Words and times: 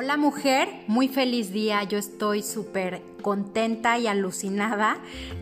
Hola 0.00 0.16
mujer, 0.16 0.68
muy 0.86 1.08
feliz 1.08 1.52
día. 1.52 1.82
Yo 1.82 1.98
estoy 1.98 2.44
súper 2.44 3.02
contenta 3.20 3.98
y 3.98 4.06
alucinada 4.06 4.96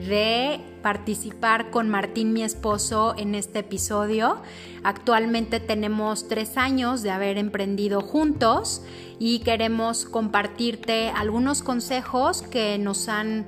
de 0.09 0.61
participar 0.81 1.71
con 1.71 1.91
Martín, 1.91 2.33
mi 2.33 2.43
esposo, 2.43 3.15
en 3.19 3.35
este 3.35 3.59
episodio. 3.59 4.39
Actualmente 4.83 5.61
tenemos 5.61 6.27
tres 6.27 6.57
años 6.57 7.03
de 7.03 7.11
haber 7.11 7.37
emprendido 7.37 8.01
juntos 8.01 8.81
y 9.19 9.41
queremos 9.41 10.07
compartirte 10.07 11.11
algunos 11.11 11.63
consejos 11.63 12.41
que 12.41 12.79
nos 12.79 13.11
han 13.11 13.47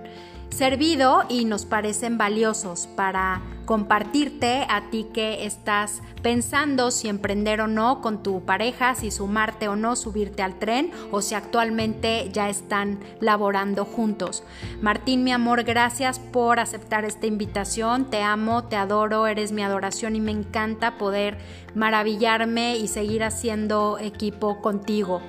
servido 0.50 1.24
y 1.28 1.44
nos 1.44 1.64
parecen 1.64 2.18
valiosos 2.18 2.88
para 2.96 3.42
compartirte 3.68 4.66
a 4.70 4.88
ti 4.88 5.08
que 5.12 5.44
estás 5.44 6.00
pensando 6.22 6.90
si 6.90 7.06
emprender 7.08 7.60
o 7.60 7.66
no 7.66 8.00
con 8.00 8.22
tu 8.22 8.42
pareja, 8.42 8.94
si 8.94 9.10
sumarte 9.10 9.68
o 9.68 9.76
no, 9.76 9.94
subirte 9.94 10.42
al 10.42 10.58
tren 10.58 10.90
o 11.10 11.20
si 11.20 11.34
actualmente 11.34 12.30
ya 12.32 12.48
están 12.48 12.98
laborando 13.20 13.84
juntos. 13.84 14.42
Martín, 14.80 15.22
mi 15.22 15.32
amor, 15.32 15.64
gracias 15.64 16.18
por 16.18 16.60
aceptar 16.60 17.04
esta 17.04 17.26
invitación. 17.26 18.08
Te 18.08 18.22
amo, 18.22 18.64
te 18.64 18.76
adoro, 18.76 19.26
eres 19.26 19.52
mi 19.52 19.62
adoración 19.62 20.16
y 20.16 20.20
me 20.20 20.32
encanta 20.32 20.96
poder 20.96 21.36
maravillarme 21.74 22.78
y 22.78 22.88
seguir 22.88 23.22
haciendo 23.22 23.98
equipo 24.00 24.62
contigo. 24.62 25.20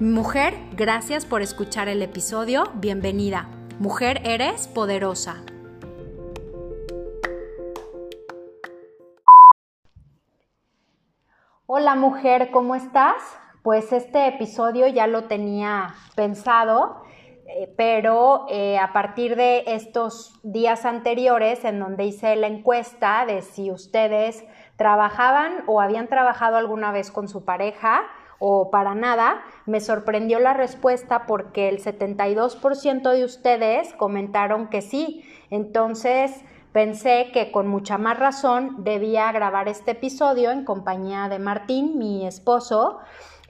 Mujer, 0.00 0.54
gracias 0.76 1.24
por 1.24 1.40
escuchar 1.40 1.88
el 1.88 2.02
episodio. 2.02 2.70
Bienvenida. 2.74 3.55
Mujer, 3.78 4.22
eres 4.24 4.68
poderosa. 4.68 5.44
Hola 11.66 11.94
mujer, 11.94 12.50
¿cómo 12.52 12.74
estás? 12.74 13.16
Pues 13.62 13.92
este 13.92 14.28
episodio 14.28 14.86
ya 14.86 15.06
lo 15.06 15.24
tenía 15.24 15.94
pensado, 16.14 17.02
eh, 17.48 17.70
pero 17.76 18.46
eh, 18.48 18.78
a 18.78 18.94
partir 18.94 19.36
de 19.36 19.64
estos 19.66 20.40
días 20.42 20.86
anteriores 20.86 21.62
en 21.66 21.78
donde 21.78 22.04
hice 22.04 22.34
la 22.36 22.46
encuesta 22.46 23.26
de 23.26 23.42
si 23.42 23.70
ustedes 23.70 24.46
trabajaban 24.76 25.64
o 25.66 25.82
habían 25.82 26.08
trabajado 26.08 26.56
alguna 26.56 26.92
vez 26.92 27.10
con 27.10 27.28
su 27.28 27.44
pareja, 27.44 28.04
o 28.38 28.70
para 28.70 28.94
nada, 28.94 29.42
me 29.64 29.80
sorprendió 29.80 30.38
la 30.38 30.54
respuesta 30.54 31.26
porque 31.26 31.68
el 31.68 31.82
72% 31.82 33.12
de 33.12 33.24
ustedes 33.24 33.92
comentaron 33.94 34.68
que 34.68 34.82
sí. 34.82 35.24
Entonces 35.50 36.44
pensé 36.72 37.30
que 37.32 37.50
con 37.50 37.68
mucha 37.68 37.98
más 37.98 38.18
razón 38.18 38.84
debía 38.84 39.32
grabar 39.32 39.68
este 39.68 39.92
episodio 39.92 40.50
en 40.50 40.64
compañía 40.64 41.28
de 41.28 41.38
Martín, 41.38 41.98
mi 41.98 42.26
esposo, 42.26 42.98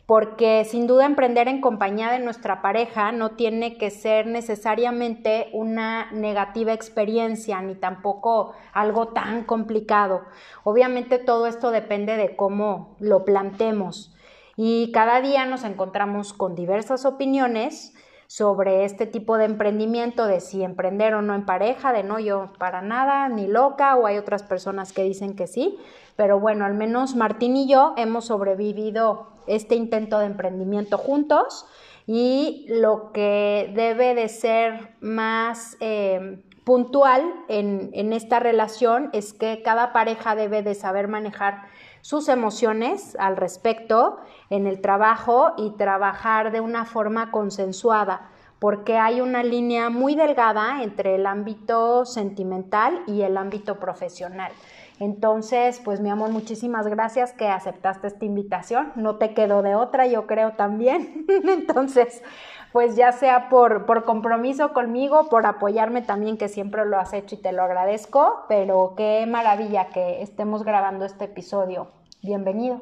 porque 0.06 0.64
sin 0.64 0.86
duda 0.86 1.04
emprender 1.04 1.48
en 1.48 1.60
compañía 1.60 2.12
de 2.12 2.20
nuestra 2.20 2.62
pareja 2.62 3.10
no 3.10 3.32
tiene 3.32 3.76
que 3.76 3.90
ser 3.90 4.28
necesariamente 4.28 5.48
una 5.52 6.12
negativa 6.12 6.72
experiencia 6.72 7.60
ni 7.60 7.74
tampoco 7.74 8.52
algo 8.72 9.08
tan 9.08 9.42
complicado. 9.42 10.22
Obviamente 10.62 11.18
todo 11.18 11.48
esto 11.48 11.72
depende 11.72 12.16
de 12.16 12.36
cómo 12.36 12.94
lo 13.00 13.24
plantemos 13.24 14.15
y 14.56 14.90
cada 14.92 15.20
día 15.20 15.44
nos 15.44 15.64
encontramos 15.64 16.32
con 16.32 16.54
diversas 16.54 17.04
opiniones 17.04 17.94
sobre 18.26 18.84
este 18.84 19.06
tipo 19.06 19.36
de 19.38 19.44
emprendimiento, 19.44 20.26
de 20.26 20.40
si 20.40 20.64
emprender 20.64 21.14
o 21.14 21.22
no 21.22 21.34
en 21.34 21.46
pareja, 21.46 21.92
de 21.92 22.02
no 22.02 22.18
yo 22.18 22.52
para 22.58 22.82
nada, 22.82 23.28
ni 23.28 23.46
loca, 23.46 23.96
o 23.96 24.06
hay 24.06 24.18
otras 24.18 24.42
personas 24.42 24.92
que 24.92 25.04
dicen 25.04 25.36
que 25.36 25.46
sí, 25.46 25.78
pero 26.16 26.40
bueno, 26.40 26.64
al 26.64 26.74
menos 26.74 27.14
Martín 27.14 27.56
y 27.56 27.68
yo 27.68 27.94
hemos 27.96 28.26
sobrevivido 28.26 29.28
este 29.46 29.76
intento 29.76 30.18
de 30.18 30.26
emprendimiento 30.26 30.98
juntos 30.98 31.66
y 32.06 32.66
lo 32.68 33.12
que 33.12 33.70
debe 33.74 34.14
de 34.14 34.28
ser 34.28 34.96
más 35.00 35.76
eh, 35.80 36.42
puntual 36.64 37.22
en, 37.48 37.90
en 37.92 38.12
esta 38.12 38.40
relación 38.40 39.10
es 39.12 39.32
que 39.32 39.62
cada 39.62 39.92
pareja 39.92 40.34
debe 40.34 40.62
de 40.62 40.74
saber 40.74 41.06
manejar 41.06 41.62
sus 42.06 42.28
emociones 42.28 43.16
al 43.18 43.36
respecto 43.36 44.18
en 44.48 44.68
el 44.68 44.80
trabajo 44.80 45.54
y 45.56 45.70
trabajar 45.70 46.52
de 46.52 46.60
una 46.60 46.84
forma 46.84 47.32
consensuada, 47.32 48.28
porque 48.60 48.96
hay 48.96 49.20
una 49.20 49.42
línea 49.42 49.90
muy 49.90 50.14
delgada 50.14 50.84
entre 50.84 51.16
el 51.16 51.26
ámbito 51.26 52.04
sentimental 52.04 53.02
y 53.08 53.22
el 53.22 53.36
ámbito 53.36 53.80
profesional. 53.80 54.52
Entonces, 55.00 55.82
pues 55.84 56.00
mi 56.00 56.08
amor, 56.08 56.30
muchísimas 56.30 56.86
gracias 56.86 57.32
que 57.32 57.48
aceptaste 57.48 58.06
esta 58.06 58.24
invitación. 58.24 58.92
No 58.94 59.16
te 59.16 59.34
quedó 59.34 59.62
de 59.62 59.74
otra, 59.74 60.06
yo 60.06 60.28
creo 60.28 60.52
también. 60.52 61.26
Entonces, 61.28 62.22
pues 62.70 62.94
ya 62.94 63.10
sea 63.10 63.48
por, 63.48 63.84
por 63.84 64.04
compromiso 64.04 64.72
conmigo, 64.72 65.28
por 65.28 65.44
apoyarme 65.44 66.02
también, 66.02 66.38
que 66.38 66.48
siempre 66.48 66.84
lo 66.84 67.00
has 67.00 67.12
hecho 67.12 67.34
y 67.34 67.38
te 67.38 67.50
lo 67.50 67.64
agradezco, 67.64 68.44
pero 68.48 68.94
qué 68.96 69.26
maravilla 69.26 69.88
que 69.88 70.22
estemos 70.22 70.62
grabando 70.62 71.04
este 71.04 71.24
episodio. 71.24 71.95
Bienvenido. 72.26 72.80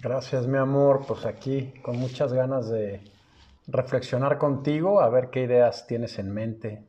Gracias, 0.00 0.46
mi 0.46 0.58
amor. 0.58 1.06
Pues 1.08 1.26
aquí 1.26 1.74
con 1.82 1.98
muchas 1.98 2.32
ganas 2.32 2.70
de 2.70 3.00
reflexionar 3.66 4.38
contigo, 4.38 5.00
a 5.00 5.08
ver 5.08 5.30
qué 5.30 5.42
ideas 5.42 5.88
tienes 5.88 6.20
en 6.20 6.32
mente. 6.32 6.86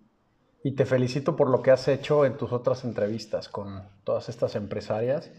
Y 0.63 0.75
te 0.75 0.85
felicito 0.85 1.35
por 1.35 1.49
lo 1.49 1.63
que 1.63 1.71
has 1.71 1.87
hecho 1.87 2.23
en 2.23 2.37
tus 2.37 2.51
otras 2.51 2.83
entrevistas 2.83 3.49
con 3.49 3.81
todas 4.03 4.29
estas 4.29 4.55
empresarias. 4.55 5.31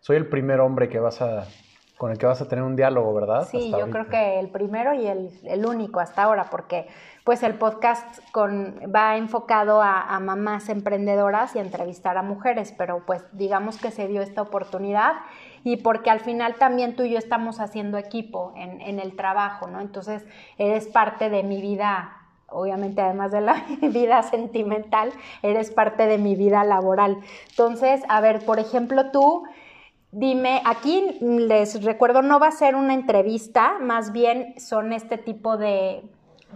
Soy 0.00 0.16
el 0.16 0.26
primer 0.26 0.60
hombre 0.60 0.88
que 0.88 0.98
vas 0.98 1.20
a 1.20 1.46
con 1.98 2.10
el 2.10 2.18
que 2.18 2.26
vas 2.26 2.42
a 2.42 2.48
tener 2.48 2.62
un 2.62 2.76
diálogo, 2.76 3.14
¿verdad? 3.14 3.48
Sí, 3.50 3.70
yo 3.70 3.88
creo 3.88 4.08
que 4.08 4.38
el 4.38 4.50
primero 4.50 4.92
y 4.92 5.06
el, 5.06 5.66
único 5.66 5.98
hasta 5.98 6.24
ahora, 6.24 6.48
porque 6.50 6.86
pues 7.24 7.42
el 7.42 7.54
podcast 7.54 8.20
con, 8.32 8.78
va 8.94 9.16
enfocado 9.16 9.80
a, 9.80 10.02
a, 10.02 10.20
mamás 10.20 10.68
emprendedoras 10.68 11.56
y 11.56 11.58
a 11.58 11.62
entrevistar 11.62 12.18
a 12.18 12.22
mujeres, 12.22 12.74
pero 12.76 13.02
pues 13.06 13.24
digamos 13.32 13.78
que 13.78 13.90
se 13.90 14.08
dio 14.08 14.20
esta 14.20 14.42
oportunidad 14.42 15.14
y 15.66 15.76
porque 15.76 16.10
al 16.10 16.20
final 16.20 16.54
también 16.54 16.94
tú 16.94 17.02
y 17.02 17.10
yo 17.10 17.18
estamos 17.18 17.58
haciendo 17.58 17.98
equipo 17.98 18.52
en, 18.56 18.80
en 18.80 19.00
el 19.00 19.16
trabajo, 19.16 19.66
¿no? 19.66 19.80
Entonces 19.80 20.24
eres 20.58 20.86
parte 20.86 21.28
de 21.28 21.42
mi 21.42 21.60
vida 21.60 22.12
obviamente 22.48 23.00
además 23.00 23.32
de 23.32 23.40
la 23.40 23.64
vida 23.82 24.22
sentimental, 24.22 25.12
eres 25.42 25.72
parte 25.72 26.06
de 26.06 26.18
mi 26.18 26.36
vida 26.36 26.62
laboral. 26.62 27.18
Entonces, 27.50 28.02
a 28.08 28.20
ver, 28.20 28.44
por 28.44 28.60
ejemplo, 28.60 29.10
tú 29.10 29.44
Dime, 30.12 30.62
aquí 30.64 31.18
les 31.20 31.82
recuerdo, 31.82 32.22
no 32.22 32.38
va 32.38 32.46
a 32.46 32.52
ser 32.52 32.74
una 32.74 32.94
entrevista, 32.94 33.76
más 33.80 34.12
bien 34.12 34.54
son 34.58 34.94
este 34.94 35.18
tipo 35.18 35.58
de, 35.58 36.04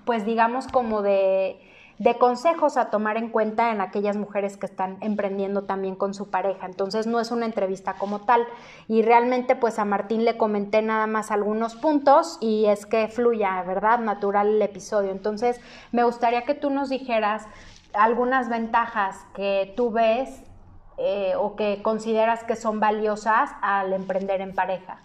pues 0.06 0.24
digamos 0.24 0.66
como 0.68 1.02
de, 1.02 1.60
de 2.00 2.18
consejos 2.18 2.76
a 2.76 2.90
tomar 2.90 3.16
en 3.16 3.28
cuenta 3.28 3.70
en 3.70 3.80
aquellas 3.80 4.16
mujeres 4.16 4.56
que 4.56 4.66
están 4.66 4.96
emprendiendo 5.00 5.62
también 5.62 5.94
con 5.94 6.12
su 6.14 6.30
pareja. 6.30 6.66
Entonces 6.66 7.06
no 7.06 7.20
es 7.20 7.30
una 7.30 7.46
entrevista 7.46 7.94
como 7.94 8.22
tal. 8.22 8.44
Y 8.88 9.02
realmente 9.02 9.54
pues 9.54 9.78
a 9.78 9.84
Martín 9.84 10.24
le 10.24 10.36
comenté 10.36 10.82
nada 10.82 11.06
más 11.06 11.30
algunos 11.30 11.76
puntos 11.76 12.38
y 12.40 12.64
es 12.66 12.86
que 12.86 13.06
fluya, 13.06 13.62
¿verdad? 13.62 14.00
Natural 14.00 14.48
el 14.48 14.62
episodio. 14.62 15.12
Entonces 15.12 15.60
me 15.92 16.02
gustaría 16.02 16.42
que 16.42 16.54
tú 16.54 16.70
nos 16.70 16.88
dijeras 16.88 17.46
algunas 17.92 18.48
ventajas 18.48 19.16
que 19.34 19.72
tú 19.76 19.92
ves 19.92 20.42
eh, 21.02 21.32
o 21.36 21.56
que 21.56 21.80
consideras 21.82 22.44
que 22.44 22.56
son 22.56 22.78
valiosas 22.78 23.50
al 23.62 23.94
emprender 23.94 24.42
en 24.42 24.54
pareja? 24.54 25.00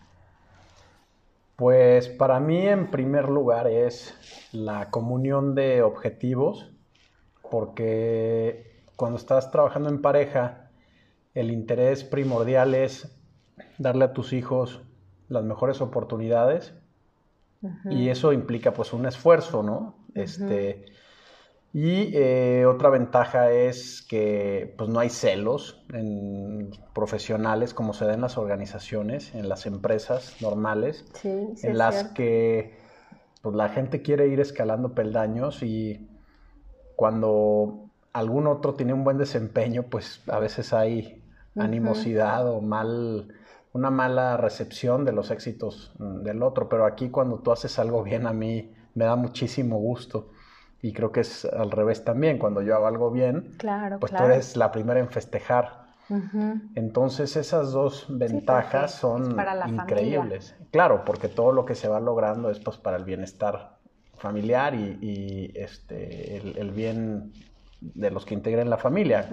Pues 1.55 2.09
para 2.09 2.41
mí 2.41 2.67
en 2.67 2.91
primer 2.91 3.29
lugar 3.29 3.67
es 3.67 4.13
la 4.51 4.91
comunión 4.91 5.55
de 5.55 5.83
objetivos, 5.83 6.74
porque 7.49 8.83
cuando 8.95 9.17
estás 9.17 9.51
trabajando 9.51 9.89
en 9.89 10.01
pareja, 10.01 10.69
el 11.33 11.51
interés 11.51 12.03
primordial 12.03 12.75
es 12.75 13.15
darle 13.77 14.05
a 14.05 14.13
tus 14.13 14.33
hijos 14.33 14.81
las 15.27 15.43
mejores 15.43 15.81
oportunidades 15.81 16.73
y 17.89 18.09
eso 18.09 18.31
implica 18.31 18.73
pues 18.73 18.93
un 18.93 19.05
esfuerzo, 19.05 19.63
¿no? 19.63 19.95
Este 20.13 20.85
y 21.77 22.15
eh, 22.15 22.65
otra 22.65 22.89
ventaja 22.89 23.51
es 23.51 24.01
que 24.01 24.73
pues, 24.77 24.89
no 24.89 25.01
hay 25.01 25.09
celos 25.09 25.83
en 25.93 26.71
profesionales 26.93 27.73
como 27.73 27.91
se 27.91 28.05
da 28.05 28.13
en 28.13 28.21
las 28.21 28.37
organizaciones, 28.37 29.35
en 29.35 29.49
las 29.49 29.65
empresas 29.65 30.37
normales, 30.41 31.03
en 31.25 31.77
las 31.77 32.05
que 32.13 32.77
pues, 33.41 33.57
la 33.57 33.67
gente 33.67 34.01
quiere 34.01 34.29
ir 34.29 34.39
escalando 34.39 34.95
peldaños 34.95 35.63
y 35.63 36.07
cuando 36.95 37.85
algún 38.13 38.47
otro 38.47 38.75
tiene 38.75 38.93
un 38.93 39.03
buen 39.03 39.17
desempeño, 39.17 39.83
pues 39.83 40.21
a 40.27 40.39
veces 40.39 40.73
hay 40.73 41.21
animosidad 41.57 42.47
o 42.49 42.61
mal, 42.61 43.27
una 43.73 43.89
mala 43.89 44.37
recepción 44.37 45.05
de 45.05 45.11
los 45.11 45.31
éxitos 45.31 45.93
mm, 45.99 46.23
del 46.23 46.43
otro. 46.43 46.69
Pero 46.69 46.85
aquí 46.85 47.09
cuando 47.09 47.39
tú 47.39 47.51
haces 47.51 47.77
algo 47.79 48.03
bien 48.03 48.27
a 48.27 48.33
mí 48.33 48.73
me 48.93 49.05
da 49.05 49.15
muchísimo 49.15 49.77
gusto. 49.77 50.29
Y 50.81 50.93
creo 50.93 51.11
que 51.11 51.21
es 51.21 51.45
al 51.45 51.71
revés 51.71 52.03
también, 52.03 52.37
cuando 52.37 52.61
yo 52.61 52.75
hago 52.75 52.85
algo 52.85 53.09
bien, 53.09 53.55
claro, 53.57 53.99
pues 53.99 54.13
tú 54.13 54.23
eres 54.23 54.55
la 54.55 54.71
primera 54.71 54.99
en 54.99 55.09
festejar. 55.09 55.85
Entonces 56.75 57.35
esas 57.35 57.71
dos 57.71 58.05
ventajas 58.07 58.91
son 58.91 59.35
increíbles. 59.67 60.55
Claro, 60.71 61.03
porque 61.03 61.27
todo 61.27 61.51
lo 61.51 61.65
que 61.65 61.73
se 61.73 61.87
va 61.87 61.99
logrando 61.99 62.51
es 62.51 62.59
pues 62.59 62.77
para 62.77 62.97
el 62.97 63.03
bienestar 63.03 63.74
familiar 64.25 64.73
y, 64.73 65.51
este, 65.53 66.37
el, 66.37 66.71
bien 66.71 67.31
de 67.79 68.09
los 68.09 68.25
que 68.25 68.33
integren 68.33 68.71
la 68.71 68.77
familia. 68.77 69.29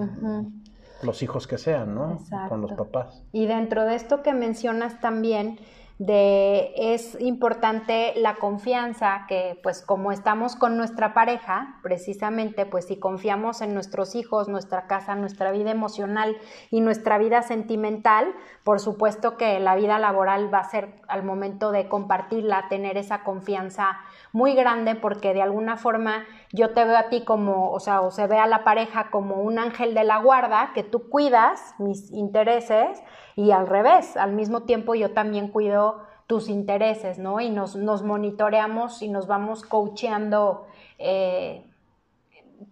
Los 1.03 1.23
hijos 1.23 1.47
que 1.47 1.57
sean, 1.57 1.95
¿no? 1.95 2.19
Con 2.51 2.61
los 2.61 2.73
papás. 2.73 3.25
Y 3.33 3.47
dentro 3.47 3.85
de 3.85 3.95
esto 3.95 4.23
que 4.23 4.35
mencionas 4.35 5.01
también, 5.01 5.59
de 5.99 6.73
es 6.77 7.17
importante 7.21 8.13
la 8.17 8.37
confianza 8.37 9.25
que 9.29 9.61
pues 9.63 9.83
como 9.83 10.11
estamos 10.11 10.57
con 10.57 10.77
nuestra 10.77 11.15
pareja 11.15 11.77
precisamente 11.83 12.67
pues 12.67 12.87
si 12.87 12.97
confiamos 12.97 13.61
en 13.61 13.73
nuestros 13.75 14.17
hijos 14.17 14.49
nuestra 14.49 14.89
casa 14.89 15.15
nuestra 15.15 15.53
vida 15.53 15.71
emocional 15.71 16.37
y 16.71 16.81
nuestra 16.81 17.19
vida 17.19 17.43
sentimental 17.43 18.35
por 18.65 18.81
supuesto 18.81 19.37
que 19.37 19.61
la 19.61 19.77
vida 19.77 19.99
laboral 20.01 20.53
va 20.53 20.61
a 20.61 20.71
ser 20.71 20.89
al 21.07 21.23
momento 21.23 21.71
de 21.71 21.89
compartirla 21.89 22.67
tener 22.69 22.97
esa 22.97 23.23
confianza 23.23 23.99
muy 24.33 24.55
grande 24.55 24.95
porque 24.95 25.35
de 25.35 25.43
alguna 25.43 25.77
forma 25.77 26.25
yo 26.53 26.71
te 26.71 26.85
veo 26.85 26.97
a 26.97 27.09
ti 27.09 27.25
como 27.25 27.71
o 27.71 27.81
sea 27.81 28.01
o 28.01 28.11
se 28.11 28.27
ve 28.27 28.39
a 28.39 28.47
la 28.47 28.65
pareja 28.65 29.11
como 29.11 29.37
un 29.37 29.59
ángel 29.59 29.95
de 29.95 30.05
la 30.05 30.19
guarda 30.19 30.73
que 30.75 30.83
tú 30.83 31.09
cuidas 31.09 31.75
mis 31.79 32.11
intereses 32.11 33.03
y 33.37 33.51
al 33.51 33.67
revés, 33.67 34.17
al 34.17 34.33
mismo 34.33 34.63
tiempo 34.63 34.95
yo 34.95 35.13
también 35.13 35.49
cuido 35.49 36.03
tus 36.27 36.49
intereses, 36.49 37.19
¿no? 37.19 37.41
Y 37.41 37.51
nos, 37.51 37.77
nos 37.77 38.03
monitoreamos 38.03 39.03
y 39.03 39.09
nos 39.09 39.27
vamos 39.27 39.65
coacheando, 39.65 40.67
eh, 40.99 41.65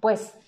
pues 0.01 0.39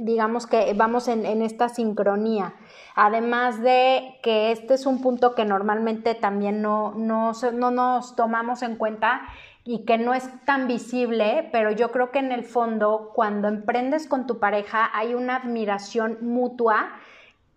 digamos 0.00 0.46
que 0.46 0.74
vamos 0.74 1.08
en, 1.08 1.24
esta 1.42 1.68
sincronía. 1.68 2.54
Además 2.94 3.62
de 3.62 4.18
que 4.22 4.52
este 4.52 4.74
es 4.74 4.84
un 4.84 5.00
punto 5.00 5.34
que 5.34 5.44
normalmente 5.44 6.14
también 6.14 6.60
no, 6.60 6.92
no, 6.96 7.32
no 7.52 7.70
nos 7.70 8.16
tomamos 8.16 8.62
en 8.62 8.76
cuenta 8.76 9.22
y 9.64 9.84
que 9.84 9.98
no 9.98 10.14
es 10.14 10.28
tan 10.44 10.66
visible, 10.66 11.48
pero 11.52 11.70
yo 11.70 11.90
creo 11.90 12.10
que 12.10 12.18
en 12.18 12.32
el 12.32 12.44
fondo 12.44 13.10
cuando 13.14 13.48
emprendes 13.48 14.06
con 14.06 14.26
tu 14.26 14.38
pareja 14.38 14.90
hay 14.94 15.14
una 15.14 15.36
admiración 15.36 16.18
mutua 16.22 16.92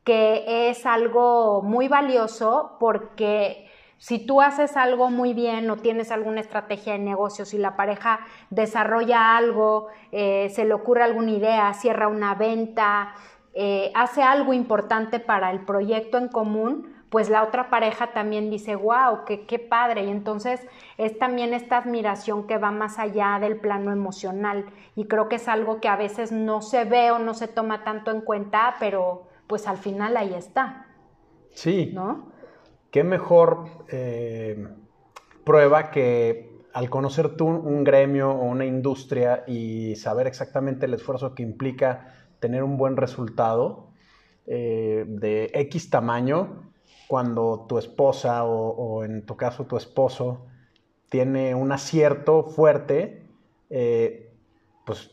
que 0.03 0.69
es 0.69 0.85
algo 0.85 1.61
muy 1.61 1.88
valioso 1.88 2.75
porque 2.79 3.69
si 3.97 4.19
tú 4.19 4.41
haces 4.41 4.75
algo 4.75 5.09
muy 5.09 5.33
bien 5.33 5.69
o 5.69 5.77
tienes 5.77 6.11
alguna 6.11 6.41
estrategia 6.41 6.91
de 6.91 7.00
negocio, 7.00 7.45
si 7.45 7.57
la 7.57 7.77
pareja 7.77 8.19
desarrolla 8.50 9.38
algo, 9.38 9.88
eh, 10.11 10.50
se 10.53 10.65
le 10.65 10.73
ocurre 10.73 11.03
alguna 11.03 11.31
idea, 11.31 11.73
cierra 11.73 12.09
una 12.09 12.35
venta, 12.35 13.13
eh, 13.53 13.94
hace 13.95 14.21
algo 14.21 14.51
importante 14.51 15.21
para 15.21 15.51
el 15.51 15.61
proyecto 15.63 16.17
en 16.17 16.27
común, 16.27 16.94
pues 17.13 17.30
la 17.30 17.44
otra 17.44 17.69
pareja 17.69 18.12
también 18.12 18.50
dice, 18.50 18.75
wow, 18.75 19.24
qué, 19.27 19.45
qué 19.45 19.60
padre. 19.60 20.04
Y 20.04 20.10
entonces 20.10 20.60
es 20.98 21.19
también 21.19 21.54
esta 21.54 21.77
admiración 21.77 22.48
que 22.48 22.57
va 22.57 22.71
más 22.71 22.98
allá 22.98 23.38
del 23.39 23.57
plano 23.57 23.92
emocional. 23.92 24.65
Y 24.95 25.06
creo 25.06 25.30
que 25.30 25.36
es 25.36 25.48
algo 25.48 25.80
que 25.80 25.88
a 25.88 25.95
veces 25.95 26.31
no 26.31 26.63
se 26.63 26.86
ve 26.86 27.12
o 27.12 27.19
no 27.19 27.36
se 27.36 27.48
toma 27.48 27.83
tanto 27.83 28.10
en 28.10 28.21
cuenta, 28.21 28.77
pero 28.80 29.27
pues 29.45 29.68
al 29.68 29.77
final 29.77 30.18
ahí 30.18 30.33
está. 30.33 30.88
Sí. 31.51 31.92
¿No? 31.94 32.31
Qué 32.89 33.04
mejor 33.04 33.65
eh, 33.89 34.69
prueba 35.44 35.92
que 35.92 36.63
al 36.74 36.89
conocer 36.89 37.38
tú 37.38 37.45
un 37.45 37.83
gremio 37.83 38.31
o 38.31 38.44
una 38.45 38.65
industria 38.65 39.44
y 39.45 39.98
saber 39.98 40.25
exactamente 40.25 40.88
el 40.88 40.95
esfuerzo 40.95 41.36
que 41.36 41.44
implica 41.44 42.12
tener 42.39 42.63
un 42.63 42.75
buen 42.75 42.98
resultado 42.98 43.89
eh, 44.48 45.06
de 45.07 45.51
X 45.54 45.92
tamaño, 45.92 46.72
cuando 47.13 47.68
tu 47.69 47.77
esposa 47.77 48.44
o, 48.44 49.04
en 49.04 49.24
tu 49.24 49.38
caso 49.38 49.65
tu 49.65 49.77
esposo 49.77 50.48
tiene 51.10 51.54
un 51.54 51.71
acierto 51.71 52.42
fuerte, 52.42 53.21
eh, 53.69 54.33
pues 54.83 55.12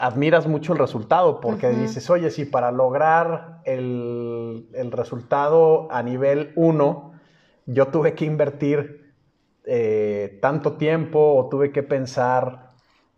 admiras 0.00 0.48
mucho 0.48 0.72
el 0.72 0.80
resultado 0.80 1.40
porque 1.40 1.68
dices, 1.68 2.10
oye, 2.10 2.32
si 2.32 2.46
para 2.46 2.72
lograr 2.72 3.60
el, 3.62 4.66
resultado 4.90 5.86
a 5.92 6.02
nivel 6.02 6.52
1 6.56 7.12
yo 7.66 7.86
tuve 7.92 8.14
que 8.14 8.24
invertir 8.24 9.14
eh, 9.66 10.40
tanto 10.42 10.72
tiempo 10.72 11.36
o 11.36 11.48
tuve 11.48 11.70
que 11.70 11.84
pensar 11.84 12.63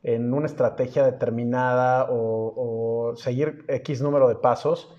en 0.06 0.32
una 0.32 0.46
estrategia 0.46 1.04
determinada 1.04 2.06
o, 2.08 3.12
seguir 3.16 3.64
X 3.66 4.00
número 4.02 4.28
de 4.28 4.36
pasos, 4.36 4.94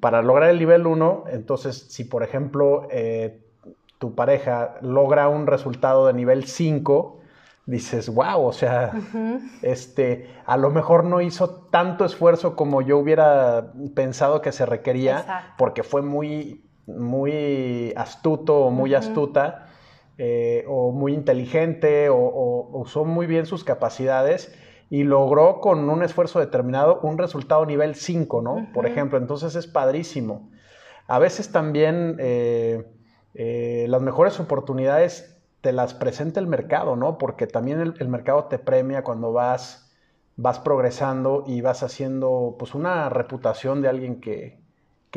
para 0.00 0.22
lograr 0.22 0.50
el 0.50 0.58
nivel 0.58 0.86
1, 0.86 1.24
entonces 1.30 1.86
si 1.88 2.04
por 2.04 2.22
ejemplo 2.22 2.88
eh, 2.90 3.40
tu 3.98 4.14
pareja 4.14 4.76
logra 4.82 5.28
un 5.28 5.46
resultado 5.46 6.06
de 6.06 6.14
nivel 6.14 6.44
5, 6.44 7.20
dices, 7.66 8.12
wow, 8.12 8.44
o 8.44 8.52
sea, 8.52 8.92
este, 9.62 10.28
a 10.46 10.56
lo 10.56 10.70
mejor 10.70 11.04
no 11.04 11.20
hizo 11.20 11.50
tanto 11.70 12.04
esfuerzo 12.04 12.56
como 12.56 12.82
yo 12.82 12.98
hubiera 12.98 13.72
pensado 13.94 14.42
que 14.42 14.52
se 14.52 14.66
requería, 14.66 15.54
porque 15.58 15.82
fue 15.84 16.02
muy, 16.02 16.64
muy 16.86 17.92
astuto 17.96 18.56
o 18.62 18.70
muy 18.70 18.94
astuta, 18.94 19.68
eh, 20.18 20.64
o 20.68 20.92
muy 20.92 21.12
inteligente, 21.14 22.08
o, 22.08 22.68
usó 22.72 23.04
muy 23.04 23.26
bien 23.26 23.46
sus 23.46 23.64
capacidades 23.64 24.54
y 24.90 25.02
logró 25.04 25.60
con 25.60 25.88
un 25.88 26.02
esfuerzo 26.02 26.40
determinado 26.40 27.00
un 27.02 27.18
resultado 27.18 27.66
nivel 27.66 27.94
5, 27.94 28.42
¿no? 28.42 28.68
Por 28.72 28.86
ejemplo, 28.86 29.18
entonces 29.18 29.56
es 29.56 29.66
padrísimo. 29.66 30.50
A 31.06 31.18
veces 31.18 31.50
también 31.52 32.16
eh, 32.20 32.84
eh, 33.34 33.86
las 33.88 34.00
mejores 34.02 34.38
oportunidades 34.40 35.42
te 35.60 35.72
las 35.72 35.94
presenta 35.94 36.40
el 36.40 36.46
mercado, 36.46 36.94
¿no? 36.94 37.18
Porque 37.18 37.46
también 37.46 37.94
el, 37.98 38.08
mercado 38.08 38.44
te 38.44 38.58
premia 38.58 39.02
cuando 39.02 39.32
vas, 39.32 39.92
vas 40.36 40.60
progresando 40.60 41.42
y 41.46 41.60
vas 41.60 41.82
haciendo 41.82 42.56
pues 42.58 42.74
una 42.74 43.08
reputación 43.08 43.82
de 43.82 43.88
alguien 43.88 44.20
que, 44.20 44.62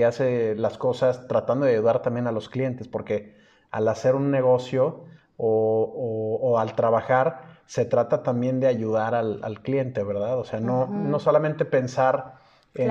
hace 0.06 0.56
las 0.56 0.78
cosas 0.78 1.28
tratando 1.28 1.66
de 1.66 1.74
ayudar 1.74 2.04
también 2.04 2.28
a 2.28 2.32
los 2.32 2.50
clientes, 2.50 2.88
porque 2.88 3.36
al 3.72 3.88
hacer 3.88 4.16
un 4.16 4.32
negocio 4.32 5.06
o, 5.38 6.58
al 6.60 6.74
trabajar 6.74 7.58
se 7.66 7.86
trata 7.86 8.24
también 8.24 8.60
de 8.60 8.68
ayudar 8.68 9.14
al, 9.14 9.62
cliente, 9.62 10.04
¿verdad? 10.04 10.40
O 10.40 10.46
sea, 10.46 10.60
no, 10.60 10.88
no 10.88 11.20
solamente 11.20 11.66
pensar 11.66 12.38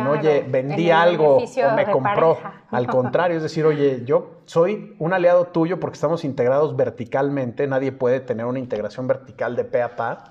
oye, 0.09 0.45
vendí 0.49 0.91
algo 0.91 1.37
o 1.37 1.75
me 1.75 1.85
compró. 1.91 2.39
Al 2.71 2.87
contrario, 2.87 3.37
es 3.37 3.43
decir, 3.43 3.65
oye, 3.65 4.03
yo 4.05 4.41
soy 4.47 4.97
un 4.99 5.13
aliado 5.13 5.47
tuyo 5.47 5.79
porque 5.79 5.95
estamos 5.95 6.25
integrados 6.25 6.77
verticalmente. 6.77 7.67
Nadie 7.67 7.93
puede 7.93 8.21
tener 8.21 8.47
una 8.47 8.59
integración 8.59 9.07
vertical 9.07 9.57
de 9.57 9.65
pe 9.65 9.83
a 9.83 9.97
pa. 9.97 10.25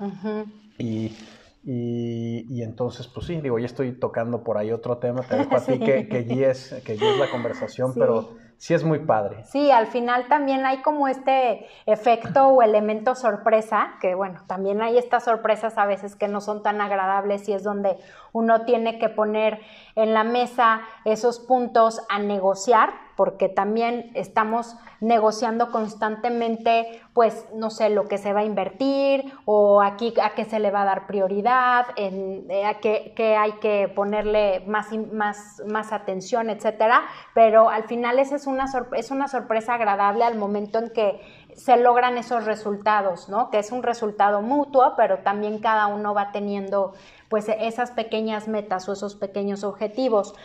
y, 0.77 1.15
y, 1.63 2.24
entonces, 2.61 3.07
pues 3.07 3.27
sí, 3.27 3.39
digo, 3.41 3.59
ya 3.59 3.65
estoy 3.65 3.91
tocando 3.93 4.43
por 4.43 4.57
ahí 4.57 4.71
otro 4.71 4.97
tema. 4.97 5.21
Te 5.21 5.37
dejo 5.37 5.55
a 5.55 5.61
ti 5.61 5.79
que, 5.85 6.07
que, 6.07 6.23
guíes, 6.23 6.81
que 6.85 6.93
guíes 6.93 7.17
la 7.17 7.29
conversación, 7.29 7.93
pero 7.93 8.35
sí 8.57 8.73
es 8.73 8.83
muy 8.83 8.99
padre. 8.99 9.43
Sí, 9.45 9.71
al 9.71 9.87
final 9.87 10.27
también 10.27 10.65
hay 10.65 10.81
como 10.81 11.07
este 11.07 11.67
efecto 11.85 12.47
o 12.47 12.61
elemento 12.61 13.15
sorpresa, 13.15 13.93
que 14.01 14.15
bueno, 14.15 14.41
también 14.47 14.81
hay 14.81 14.97
estas 14.97 15.25
sorpresas 15.25 15.77
a 15.77 15.85
veces 15.85 16.15
que 16.15 16.27
no 16.27 16.41
son 16.41 16.63
tan 16.63 16.81
agradables 16.81 17.47
y 17.49 17.53
es 17.53 17.63
donde 17.63 17.97
uno 18.33 18.65
tiene 18.65 18.99
que 18.99 19.09
poner 19.09 19.59
en 19.95 20.13
la 20.13 20.23
mesa 20.23 20.81
esos 21.05 21.39
puntos 21.39 22.01
a 22.09 22.19
negociar 22.19 23.04
porque 23.15 23.49
también 23.49 24.11
estamos 24.13 24.75
negociando 24.99 25.71
constantemente, 25.71 27.01
pues, 27.13 27.45
no 27.53 27.69
sé, 27.69 27.89
lo 27.89 28.07
que 28.07 28.17
se 28.17 28.33
va 28.33 28.41
a 28.41 28.45
invertir 28.45 29.33
o 29.45 29.81
aquí 29.81 30.13
a 30.21 30.31
qué 30.31 30.45
se 30.45 30.59
le 30.59 30.71
va 30.71 30.81
a 30.81 30.85
dar 30.85 31.07
prioridad, 31.07 31.85
en, 31.95 32.45
eh, 32.49 32.65
a 32.65 32.79
qué, 32.79 33.13
hay 33.37 33.53
que 33.53 33.87
ponerle 33.87 34.61
más, 34.67 34.87
más, 35.13 35.61
más 35.65 35.91
atención, 35.91 36.49
etcétera. 36.49 37.03
Pero 37.33 37.69
al 37.69 37.83
final 37.83 38.19
esa 38.19 38.35
es 38.35 38.47
una, 38.47 38.65
es 38.95 39.11
una 39.11 39.27
sorpresa 39.27 39.75
agradable 39.75 40.23
al 40.23 40.35
momento 40.37 40.79
en 40.79 40.89
que 40.89 41.21
se 41.55 41.77
logran 41.77 42.17
esos 42.17 42.45
resultados, 42.45 43.29
¿no? 43.29 43.49
Que 43.49 43.59
es 43.59 43.71
un 43.71 43.81
resultado 43.81 44.41
mutuo, 44.41 44.93
pero 44.97 45.19
también 45.19 45.59
cada 45.59 45.87
uno 45.87 46.13
va 46.13 46.31
teniendo 46.33 46.93
pues 47.29 47.47
esas 47.49 47.91
pequeñas 47.91 48.47
metas 48.47 48.87
o 48.89 48.93
esos 48.93 49.15
pequeños 49.15 49.63
objetivos. 49.63 50.35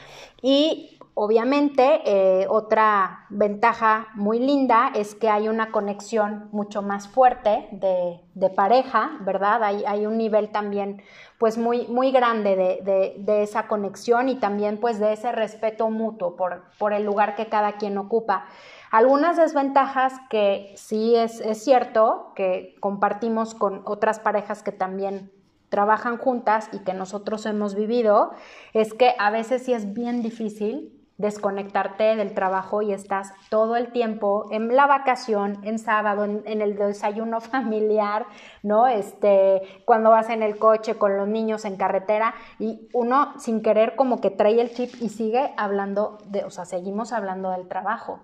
Y 0.41 1.00
Obviamente, 1.23 2.01
eh, 2.07 2.47
otra 2.49 3.27
ventaja 3.29 4.09
muy 4.15 4.39
linda 4.39 4.91
es 4.95 5.15
que 5.15 5.29
hay 5.29 5.51
una 5.51 5.71
conexión 5.71 6.49
mucho 6.51 6.81
más 6.81 7.09
fuerte 7.09 7.69
de, 7.73 8.49
pareja, 8.57 9.19
¿verdad? 9.21 9.63
Hay, 9.63 10.07
un 10.07 10.17
nivel 10.17 10.49
también 10.51 11.03
pues 11.37 11.59
muy, 11.59 11.87
muy 11.89 12.11
grande 12.11 12.57
de, 12.57 13.43
esa 13.43 13.69
conexión 13.69 14.31
y 14.31 14.37
también 14.37 14.81
pues 14.81 14.99
de 14.99 15.13
ese 15.13 15.31
respeto 15.31 15.91
mutuo 15.91 16.37
por, 16.37 16.65
por 16.79 16.95
el 16.95 17.05
lugar 17.05 17.35
que 17.35 17.51
cada 17.51 17.73
quien 17.73 17.99
ocupa. 17.99 18.47
Algunas 18.91 19.37
desventajas 19.37 20.15
que 20.31 20.73
sí 20.77 21.17
es, 21.17 21.41
es 21.41 21.63
cierto 21.63 22.33
que 22.35 22.77
compartimos 22.81 23.55
con 23.55 23.83
otras 23.85 24.21
parejas 24.21 24.63
que 24.63 24.73
también 24.73 25.31
trabajan 25.69 26.17
juntas 26.17 26.71
y 26.73 26.79
que 26.79 26.95
nosotros 26.95 27.45
hemos 27.45 27.75
vivido, 27.75 28.31
es 28.73 28.95
que 28.95 29.15
a 29.19 29.31
veces 29.31 29.65
sí 29.65 29.75
es 29.75 29.93
bien 29.93 30.23
difícil 30.23 30.97
desconectarte 31.21 32.17
del 32.17 32.35
trabajo 32.35 32.83
y 32.83 32.93
estás 32.93 33.33
todo 33.51 33.77
el 33.77 33.93
tiempo 33.93 34.49
en 34.51 34.75
la 34.75 34.87
vacación, 34.87 35.59
en 35.63 35.79
sábado, 35.79 36.25
en, 36.25 36.63
el 36.63 36.77
desayuno 36.77 37.41
familiar, 37.41 38.27
¿no? 38.63 38.89
Este, 38.89 39.63
cuando 39.85 40.11
vas 40.11 40.31
en 40.31 40.43
el 40.43 40.59
coche 40.59 40.97
con 40.97 41.17
los 41.17 41.29
niños 41.29 41.65
en 41.65 41.77
carretera 41.77 42.35
y 42.59 42.89
uno 42.93 43.39
sin 43.39 43.63
querer 43.63 43.97
como 43.97 44.21
que 44.21 44.31
trae 44.31 44.61
el 44.61 44.73
chip 44.73 44.95
y 45.01 45.11
sigue 45.11 45.53
hablando 45.57 46.19
de, 46.27 46.45
o 46.45 46.51
sea, 46.51 46.65
seguimos 46.65 47.13
hablando 47.13 47.51
del 47.51 47.69
trabajo. 47.69 48.21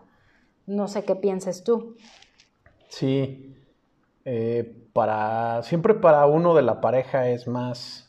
No 0.67 0.89
sé 0.89 1.05
qué 1.05 1.15
pienses 1.15 1.63
tú. 1.63 1.97
Sí, 2.89 3.55
eh, 4.25 4.89
para, 4.93 5.63
siempre 5.63 5.95
para 5.95 6.27
uno 6.27 6.55
de 6.55 6.63
la 6.63 6.81
pareja 6.81 7.29
es 7.29 7.47
más, 7.47 8.06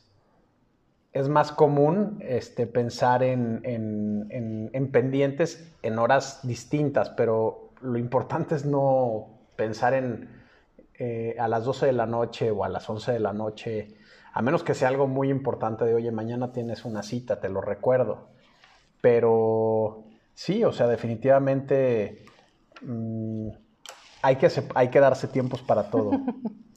es 1.13 1.29
más 1.29 1.51
común 1.51 2.19
este, 2.21 2.67
pensar 2.67 3.23
en, 3.23 3.61
en, 3.63 4.91
pendientes 4.91 5.73
en 5.81 5.99
horas 5.99 6.39
distintas, 6.43 7.09
pero 7.09 7.71
lo 7.81 7.97
importante 7.97 8.55
es 8.55 8.65
no 8.65 9.27
pensar 9.55 9.93
en 9.93 10.29
eh, 10.99 11.35
a 11.39 11.47
las 11.47 11.65
12 11.65 11.87
de 11.87 11.91
la 11.93 12.05
noche 12.05 12.51
o 12.51 12.63
a 12.63 12.69
las 12.69 12.89
11 12.89 13.13
de 13.13 13.19
la 13.19 13.33
noche, 13.33 13.95
a 14.33 14.41
menos 14.41 14.63
que 14.63 14.73
sea 14.73 14.89
algo 14.89 15.07
muy 15.07 15.29
importante 15.29 15.85
de, 15.85 15.93
oye, 15.93 16.11
mañana 16.11 16.51
tienes 16.51 16.85
una 16.85 17.03
cita, 17.03 17.39
te 17.39 17.49
lo 17.49 17.61
recuerdo. 17.61 18.29
Pero 19.01 20.03
sí, 20.33 20.63
o 20.63 20.71
sea, 20.71 20.87
definitivamente 20.87 22.25
mm, 22.81 23.49
hay, 24.21 24.35
que, 24.35 24.49
hay 24.75 24.89
que 24.89 24.99
darse 24.99 25.27
tiempos 25.27 25.61
para 25.61 25.89
todo. 25.89 26.11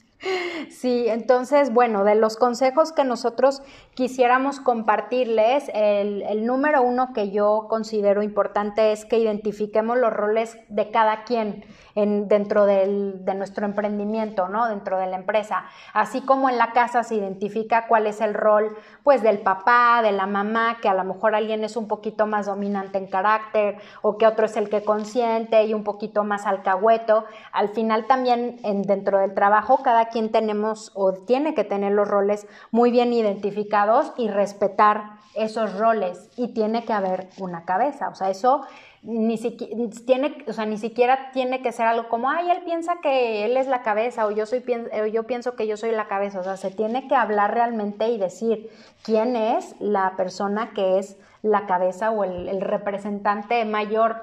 Sí, 0.81 1.05
entonces, 1.07 1.71
bueno, 1.71 2.03
de 2.03 2.15
los 2.15 2.37
consejos 2.37 2.91
que 2.91 3.03
nosotros 3.03 3.61
quisiéramos 3.93 4.59
compartirles, 4.59 5.69
el, 5.75 6.43
número 6.47 6.81
uno 6.81 7.13
que 7.13 7.29
yo 7.29 7.67
considero 7.69 8.23
importante 8.23 8.91
es 8.91 9.05
que 9.05 9.19
identifiquemos 9.19 9.99
los 9.99 10.11
roles 10.11 10.57
de 10.69 10.89
cada 10.89 11.23
quien 11.23 11.63
en, 11.93 12.27
dentro 12.27 12.65
de 12.65 12.87
nuestro 13.35 13.67
emprendimiento, 13.67 14.47
¿no? 14.47 14.67
Dentro 14.69 14.97
de 14.97 15.05
la 15.05 15.17
empresa. 15.17 15.65
Así 15.93 16.21
como 16.21 16.49
en 16.49 16.57
la 16.57 16.71
casa 16.71 17.03
se 17.03 17.13
identifica 17.13 17.85
cuál 17.85 18.07
es 18.07 18.19
el 18.19 18.33
rol, 18.33 18.75
pues, 19.03 19.21
del 19.21 19.37
papá, 19.37 20.01
de 20.01 20.11
la 20.11 20.25
mamá, 20.25 20.79
que 20.81 20.89
a 20.89 20.95
lo 20.95 21.03
mejor 21.03 21.35
alguien 21.35 21.63
es 21.63 21.77
un 21.77 21.87
poquito 21.87 22.25
más 22.25 22.47
dominante 22.47 22.97
en 22.97 23.05
carácter 23.05 23.77
o 24.01 24.17
que 24.17 24.25
otro 24.25 24.47
es 24.47 24.57
el 24.57 24.67
que 24.67 24.83
consiente 24.83 25.63
y 25.63 25.75
un 25.75 25.83
poquito 25.83 26.23
más 26.23 26.47
alcahueto. 26.47 27.25
Al 27.51 27.69
final 27.69 28.07
también 28.07 28.59
en, 28.63 28.81
dentro 28.81 29.19
del 29.19 29.35
trabajo 29.35 29.83
cada 29.83 30.05
quien 30.05 30.31
tenemos 30.31 30.70
o 30.93 31.13
tiene 31.13 31.53
que 31.53 31.63
tener 31.63 31.93
los 31.93 32.07
roles 32.07 32.47
muy 32.71 32.91
bien 32.91 33.13
identificados 33.13 34.11
y 34.17 34.29
respetar 34.29 35.21
esos 35.35 35.77
roles 35.77 36.29
y 36.35 36.49
tiene 36.49 36.83
que 36.85 36.93
haber 36.93 37.29
una 37.39 37.65
cabeza. 37.65 38.09
O 38.09 38.15
sea, 38.15 38.29
eso 38.29 38.63
ni 39.03 39.37
siquiera, 39.37 39.75
tiene, 40.05 40.45
o 40.47 40.53
sea, 40.53 40.65
ni 40.65 40.77
siquiera 40.77 41.31
tiene 41.31 41.61
que 41.61 41.71
ser 41.71 41.87
algo 41.87 42.07
como, 42.07 42.29
ay, 42.29 42.51
él 42.51 42.63
piensa 42.63 42.97
que 43.01 43.45
él 43.45 43.57
es 43.57 43.67
la 43.67 43.81
cabeza 43.81 44.27
o 44.27 44.31
yo, 44.31 44.45
soy, 44.45 44.63
yo 45.11 45.23
pienso 45.23 45.55
que 45.55 45.67
yo 45.67 45.77
soy 45.77 45.91
la 45.91 46.07
cabeza. 46.07 46.39
O 46.39 46.43
sea, 46.43 46.57
se 46.57 46.71
tiene 46.71 47.07
que 47.07 47.15
hablar 47.15 47.53
realmente 47.53 48.09
y 48.09 48.17
decir 48.17 48.69
quién 49.03 49.35
es 49.35 49.75
la 49.79 50.15
persona 50.17 50.71
que 50.73 50.99
es 50.99 51.17
la 51.41 51.65
cabeza 51.65 52.11
o 52.11 52.23
el, 52.23 52.61
representante 52.61 53.65
mayor, 53.65 54.17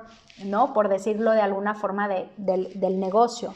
¿no? 0.45 0.73
Por 0.73 0.89
decirlo 0.89 1.33
de 1.33 1.41
alguna 1.41 1.75
forma 1.75 2.07
de, 2.07 2.29
del, 2.37 2.79
del 2.79 3.01
negocio. 3.01 3.55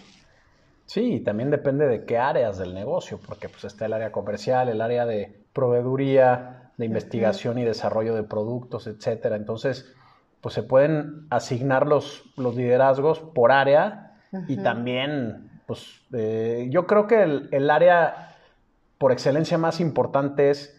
Sí, 0.93 1.21
también 1.21 1.49
depende 1.49 1.89
de 1.89 2.05
qué 2.05 2.19
áreas 2.19 2.59
del 2.59 2.75
negocio, 2.75 3.19
porque 3.27 3.49
pues 3.49 3.65
está 3.65 3.87
el 3.87 3.95
área 3.95 4.13
comercial, 4.13 4.69
el 4.69 4.83
área 4.83 5.07
de 5.07 5.43
proveeduría, 5.55 6.71
de 6.77 6.85
investigación 6.85 7.57
y 7.57 7.65
desarrollo 7.65 8.15
de 8.15 8.25
productos, 8.25 8.87
etcétera. 8.87 9.37
Entonces, 9.37 9.91
pues 10.43 10.55
se 10.55 10.63
pueden 10.63 11.29
asignar 11.31 11.87
los, 11.87 12.25
los 12.37 12.57
liderazgos 12.57 13.21
por 13.21 13.53
área 13.53 14.19
y 14.49 14.59
también, 14.59 15.63
pues 15.65 16.03
eh, 16.13 16.69
yo 16.71 16.87
creo 16.87 17.07
que 17.07 17.23
el, 17.23 17.71
área 17.71 18.37
por 18.99 19.13
excelencia 19.13 19.57
más 19.57 19.81
importante 19.81 20.51
es 20.51 20.79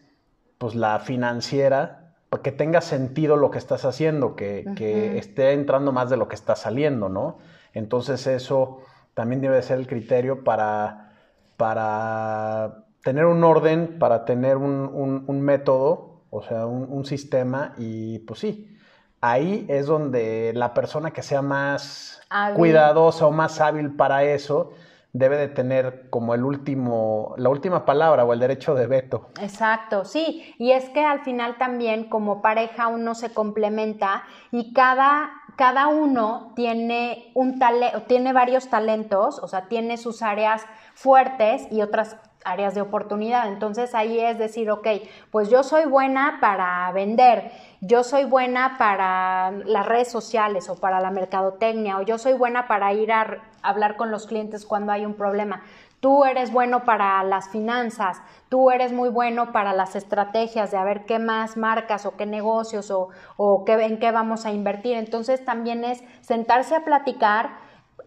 pues 0.60 0.76
la 0.76 1.00
financiera, 1.00 2.14
para 2.30 2.44
que 2.44 2.52
tenga 2.52 2.82
sentido 2.82 3.36
lo 3.36 3.50
que 3.50 3.58
estás 3.58 3.84
haciendo, 3.84 4.36
que, 4.36 4.64
que, 4.76 5.18
esté 5.18 5.54
entrando 5.54 5.92
más 5.92 6.12
de 6.12 6.18
lo 6.18 6.28
que 6.28 6.36
está 6.36 6.56
saliendo, 6.56 7.10
¿no? 7.10 7.40
Entonces 7.74 8.28
eso 8.28 8.84
también 9.14 9.42
debe 9.42 9.62
ser 9.62 9.80
el 9.80 9.88
criterio 9.88 10.44
para, 10.44 11.14
para 11.58 12.86
tener 13.04 13.26
un 13.26 13.44
orden, 13.44 14.00
para 14.00 14.26
tener 14.26 14.58
un, 14.58 15.24
un, 15.28 15.42
método, 15.42 16.24
o 16.30 16.42
sea, 16.42 16.66
un, 16.66 16.88
un 16.90 17.06
sistema 17.06 17.74
y 17.78 18.20
pues 18.20 18.40
sí, 18.40 18.78
ahí 19.22 19.66
es 19.70 19.88
donde 19.88 20.52
la 20.56 20.74
persona 20.74 21.12
que 21.12 21.22
sea 21.22 21.42
más 21.42 22.22
cuidadosa 22.56 23.26
o 23.26 23.32
más 23.32 23.62
hábil 23.62 23.96
para 23.96 24.24
eso 24.24 24.74
debe 25.14 25.38
de 25.38 25.48
tener 25.48 26.10
como 26.10 26.34
el 26.34 26.44
último, 26.44 27.36
la 27.38 27.50
última 27.50 27.86
palabra 27.86 28.26
o 28.26 28.34
el 28.34 28.40
derecho 28.40 28.74
de 28.74 28.88
veto. 28.88 29.30
Exacto, 29.40 30.06
sí, 30.06 30.56
y 30.58 30.72
es 30.72 30.90
que 30.90 31.06
al 31.06 31.24
final 31.24 31.58
también 31.60 32.10
como 32.10 32.42
pareja 32.42 32.88
uno 32.88 33.14
se 33.14 33.32
complementa 33.32 34.24
y 34.52 34.74
cada, 34.74 35.32
cada 35.56 35.88
uno 35.88 36.52
tiene 36.56 37.32
un 37.34 37.60
tiene 38.08 38.34
varios 38.34 38.70
talentos, 38.70 39.40
o 39.40 39.48
sea, 39.48 39.64
tiene 39.68 39.98
sus 39.98 40.22
áreas 40.22 40.66
fuertes 40.94 41.68
y 41.72 41.82
otras 41.82 42.18
áreas 42.46 42.76
de 42.76 42.82
oportunidad. 42.82 43.48
Entonces 43.48 43.96
ahí 43.96 44.20
es 44.20 44.38
decir, 44.38 44.70
ok, 44.70 44.88
pues 45.32 45.50
yo 45.50 45.64
soy 45.64 45.86
buena 45.86 46.38
para 46.42 46.92
vender, 46.92 47.52
yo 47.82 48.04
soy 48.04 48.26
buena 48.26 48.78
para 48.78 49.52
las 49.52 49.86
redes 49.86 50.12
sociales 50.12 50.70
o 50.70 50.76
para 50.76 51.00
la 51.00 51.12
mercadotecnia, 51.12 51.98
o 51.98 52.02
yo 52.02 52.18
soy 52.18 52.34
buena 52.34 52.68
para 52.68 52.94
ir 52.94 53.12
a 53.12 53.42
hablar 53.62 53.96
con 53.96 54.12
los 54.12 54.28
clientes 54.28 54.66
cuando 54.66 54.92
hay 54.92 55.06
un 55.06 55.14
problema. 55.14 55.62
Tú 56.04 56.26
eres 56.26 56.52
bueno 56.52 56.84
para 56.84 57.24
las 57.24 57.48
finanzas, 57.48 58.22
tú 58.50 58.72
eres 58.72 58.92
muy 58.92 59.08
bueno 59.08 59.54
para 59.54 59.72
las 59.72 59.96
estrategias 59.96 60.70
de 60.70 60.76
a 60.76 60.84
ver 60.84 61.06
qué 61.06 61.18
más 61.18 61.56
marcas 61.56 62.06
o 62.06 62.18
qué 62.18 62.26
negocios 62.26 62.92
o, 62.92 63.08
o 63.38 63.64
qué, 63.64 63.72
en 63.86 63.98
qué 64.00 64.12
vamos 64.12 64.46
a 64.46 64.52
invertir. 64.52 64.98
Entonces 64.98 65.46
también 65.46 65.86
es 65.86 66.04
sentarse 66.20 66.76
a 66.76 66.84
platicar 66.84 67.52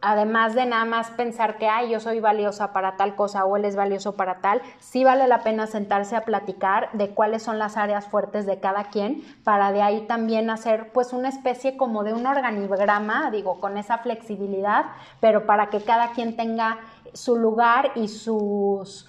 además 0.03 0.55
de 0.55 0.67
nada 0.67 0.85
más 0.85 1.11
pensar 1.11 1.59
que, 1.59 1.69
ay, 1.69 1.91
yo 1.91 2.01
soy 2.01 2.21
valiosa 2.21 2.73
para 2.73 2.97
tal 2.97 3.15
cosa 3.15 3.45
o 3.45 3.57
él 3.57 3.65
es 3.65 3.77
valioso 3.77 4.17
para 4.17 4.41
tal, 4.41 4.61
sí 4.79 5.05
vale 5.05 5.27
la 5.27 5.41
pena 5.41 5.67
sentarse 5.67 6.17
a 6.17 6.25
platicar 6.25 6.91
de 6.93 7.11
cuáles 7.11 7.43
son 7.43 7.59
las 7.59 7.77
áreas 7.77 8.07
fuertes 8.07 8.47
de 8.47 8.61
cada 8.61 8.85
quien 8.85 9.23
para 9.45 9.73
de 9.73 9.83
ahí 9.83 10.03
también 10.07 10.51
hacer 10.51 10.93
pues 10.93 11.13
una 11.13 11.29
especie 11.29 11.77
como 11.77 12.05
de 12.05 12.15
un 12.15 12.27
organigrama, 12.27 13.31
digo, 13.31 13.61
con 13.61 13.79
esa 13.79 13.99
flexibilidad, 13.99 14.87
pero 15.21 15.47
para 15.47 15.71
que 15.71 15.83
cada 15.83 16.11
quien 16.11 16.37
tenga 16.37 16.79
su 17.17 17.37
lugar 17.37 17.93
y 17.97 18.09
sus 18.09 19.09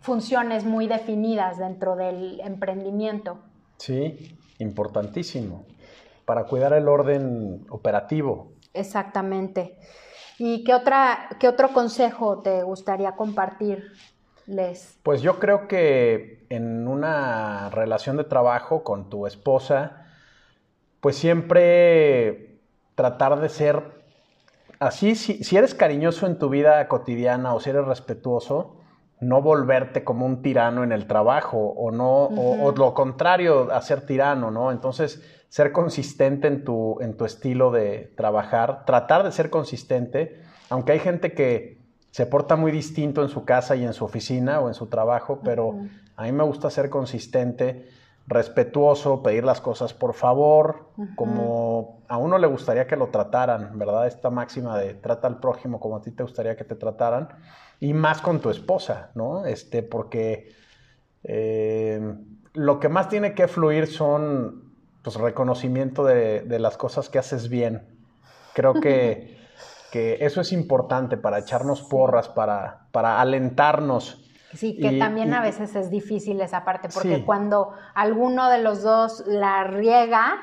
funciones 0.00 0.64
muy 0.64 0.86
definidas 0.86 1.58
dentro 1.58 1.96
del 1.96 2.40
emprendimiento. 2.40 3.38
Sí, 3.76 4.38
importantísimo, 4.58 5.66
para 6.24 6.44
cuidar 6.44 6.72
el 6.72 6.88
orden 6.88 7.66
operativo. 7.70 8.52
Exactamente. 8.72 9.78
¿Y 10.38 10.62
qué, 10.62 10.74
otra, 10.74 11.28
qué 11.40 11.48
otro 11.48 11.72
consejo 11.72 12.40
te 12.40 12.62
gustaría 12.62 13.16
compartirles? 13.16 14.98
Pues 15.02 15.20
yo 15.20 15.38
creo 15.40 15.66
que 15.66 16.46
en 16.48 16.86
una 16.86 17.70
relación 17.70 18.16
de 18.16 18.24
trabajo 18.24 18.84
con 18.84 19.10
tu 19.10 19.26
esposa, 19.26 20.06
pues 21.00 21.16
siempre 21.16 22.60
tratar 22.94 23.40
de 23.40 23.48
ser 23.48 23.97
así, 24.80 25.14
si, 25.14 25.56
eres 25.56 25.74
cariñoso 25.74 26.26
en 26.26 26.38
tu 26.38 26.48
vida 26.48 26.86
cotidiana 26.88 27.54
o 27.54 27.60
si 27.60 27.70
eres 27.70 27.86
respetuoso, 27.86 28.76
no 29.20 29.42
volverte 29.42 30.04
como 30.04 30.26
un 30.26 30.42
tirano 30.42 30.84
en 30.84 30.92
el 30.92 31.06
trabajo 31.06 31.58
o 31.58 31.90
no, 31.90 32.24
o, 32.26 32.72
lo 32.72 32.94
contrario 32.94 33.72
a 33.72 33.82
ser 33.82 34.06
tirano, 34.06 34.50
¿no? 34.50 34.70
Entonces, 34.70 35.22
ser 35.48 35.72
consistente 35.72 36.46
en 36.46 36.64
tu, 36.64 37.00
en 37.00 37.16
tu 37.16 37.24
estilo 37.24 37.70
de 37.70 38.12
trabajar, 38.16 38.84
tratar 38.84 39.24
de 39.24 39.32
ser 39.32 39.50
consistente, 39.50 40.40
aunque 40.70 40.92
hay 40.92 41.00
gente 41.00 41.32
que 41.32 41.78
se 42.10 42.26
porta 42.26 42.56
muy 42.56 42.70
distinto 42.70 43.22
en 43.22 43.28
su 43.28 43.44
casa 43.44 43.76
y 43.76 43.84
en 43.84 43.92
su 43.92 44.04
oficina 44.04 44.60
o 44.60 44.68
en 44.68 44.74
su 44.74 44.86
trabajo, 44.86 45.40
pero 45.42 45.80
a 46.16 46.24
mí 46.24 46.32
me 46.32 46.44
gusta 46.44 46.70
ser 46.70 46.90
consistente, 46.90 47.88
respetuoso, 48.28 49.22
pedir 49.22 49.44
las 49.44 49.60
cosas 49.60 49.94
por 49.94 50.12
favor, 50.12 50.90
como 51.16 52.02
a 52.08 52.18
uno 52.18 52.38
le 52.38 52.46
gustaría 52.46 52.86
que 52.86 52.96
lo 52.96 53.08
trataran, 53.08 53.78
¿verdad? 53.78 54.06
Esta 54.06 54.28
máxima 54.28 54.78
de 54.78 54.94
trata 54.94 55.26
al 55.26 55.40
prójimo 55.40 55.80
como 55.80 55.96
a 55.96 56.02
ti 56.02 56.10
te 56.10 56.22
gustaría 56.22 56.54
que 56.54 56.64
te 56.64 56.74
trataran, 56.74 57.28
y 57.80 57.94
más 57.94 58.20
con 58.20 58.40
tu 58.40 58.50
esposa, 58.50 59.10
¿no? 59.14 59.46
Este, 59.46 59.82
porque 59.82 60.52
eh, 61.24 62.00
lo 62.52 62.80
que 62.80 62.88
más 62.90 63.08
tiene 63.08 63.34
que 63.34 63.48
fluir 63.48 63.86
son 63.86 64.74
pues, 65.02 65.16
reconocimiento 65.16 66.04
de, 66.04 66.58
las 66.58 66.76
cosas 66.76 67.08
que 67.08 67.18
haces 67.18 67.48
bien. 67.48 67.82
Creo 68.52 68.74
que, 68.74 69.38
que 69.90 70.18
eso 70.20 70.42
es 70.42 70.52
importante 70.52 71.16
para 71.16 71.38
echarnos 71.38 71.82
porras, 71.82 72.28
para, 72.28 72.88
para 72.92 73.20
alentarnos. 73.22 74.27
Sí, 74.54 74.78
que 74.78 74.98
también 74.98 75.34
a 75.34 75.42
veces 75.42 75.76
es 75.76 75.90
difícil 75.90 76.40
esa 76.40 76.64
parte, 76.64 76.88
porque 76.88 77.24
cuando 77.24 77.74
alguno 77.94 78.48
de 78.48 78.62
los 78.62 78.82
dos 78.82 79.24
la 79.26 79.64
riega 79.64 80.38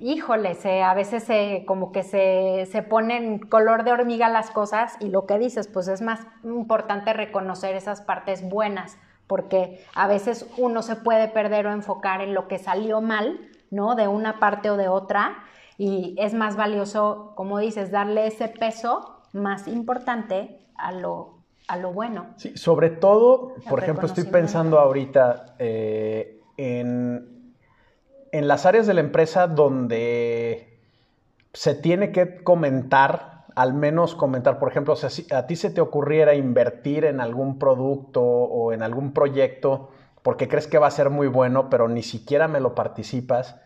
híjole, 0.00 0.54
se, 0.54 0.82
a 0.82 0.94
veces 0.94 1.24
se, 1.24 1.64
como 1.66 1.92
que 1.92 2.02
se, 2.02 2.66
se 2.70 2.82
ponen 2.82 3.38
color 3.38 3.84
de 3.84 3.92
hormiga 3.92 4.28
las 4.28 4.50
cosas 4.50 4.96
y 4.98 5.10
lo 5.10 5.26
que 5.26 5.38
dices, 5.38 5.68
pues 5.68 5.88
es 5.88 6.00
más 6.00 6.20
importante 6.42 7.12
reconocer 7.12 7.76
esas 7.76 8.00
partes 8.00 8.48
buenas, 8.48 8.96
porque 9.26 9.84
a 9.94 10.06
veces 10.06 10.46
uno 10.56 10.82
se 10.82 10.96
puede 10.96 11.28
perder 11.28 11.66
o 11.66 11.72
enfocar 11.72 12.22
en 12.22 12.34
lo 12.34 12.48
que 12.48 12.58
salió 12.58 13.00
mal, 13.00 13.38
¿no? 13.70 13.94
De 13.94 14.08
una 14.08 14.40
parte 14.40 14.70
o 14.70 14.76
de 14.76 14.88
otra, 14.88 15.44
y 15.76 16.14
es 16.18 16.34
más 16.34 16.56
valioso, 16.56 17.32
como 17.36 17.58
dices, 17.58 17.90
darle 17.90 18.26
ese 18.26 18.48
peso 18.48 19.22
más 19.32 19.68
importante 19.68 20.58
a 20.76 20.92
lo, 20.92 21.39
a 21.68 21.76
lo 21.76 21.92
bueno. 21.92 22.28
Sí, 22.36 22.56
sobre 22.56 22.90
todo, 22.90 23.54
por 23.68 23.82
ejemplo, 23.82 24.06
estoy 24.06 24.24
pensando 24.24 24.78
ahorita 24.78 25.54
eh, 25.58 26.40
en 26.56 27.40
en 28.32 28.48
las 28.48 28.66
áreas 28.66 28.86
de 28.86 28.94
la 28.94 29.00
empresa 29.00 29.46
donde 29.46 30.78
se 31.52 31.74
tiene 31.74 32.12
que 32.12 32.42
comentar, 32.42 33.44
al 33.54 33.74
menos 33.74 34.14
comentar, 34.14 34.58
por 34.58 34.70
ejemplo, 34.70 34.94
si 34.96 35.26
a 35.32 35.46
ti 35.46 35.56
se 35.56 35.70
te 35.70 35.80
ocurriera 35.80 36.34
invertir 36.34 37.04
en 37.04 37.20
algún 37.20 37.58
producto 37.58 38.22
o 38.22 38.72
en 38.72 38.82
algún 38.82 39.12
proyecto 39.12 39.90
porque 40.22 40.48
crees 40.48 40.66
que 40.66 40.78
va 40.78 40.86
a 40.86 40.90
ser 40.90 41.10
muy 41.10 41.28
bueno, 41.28 41.70
pero 41.70 41.88
ni 41.88 42.02
siquiera 42.02 42.46
me 42.46 42.60
lo 42.60 42.74
participas 42.74 43.56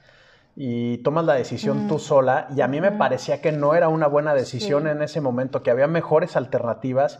y 0.57 0.99
tomas 0.99 1.25
la 1.25 1.35
decisión 1.35 1.89
tú 1.89 1.99
sola 1.99 2.49
y 2.55 2.61
a 2.61 2.69
mí 2.69 2.81
me 2.81 2.93
parecía 2.93 3.41
que 3.41 3.51
no 3.51 3.75
era 3.75 3.89
una 3.89 4.07
buena 4.07 4.35
decisión 4.35 4.87
en 4.87 5.03
ese 5.03 5.21
momento, 5.21 5.63
que 5.63 5.71
había 5.71 5.87
mejores 5.87 6.37
alternativas, 6.37 7.19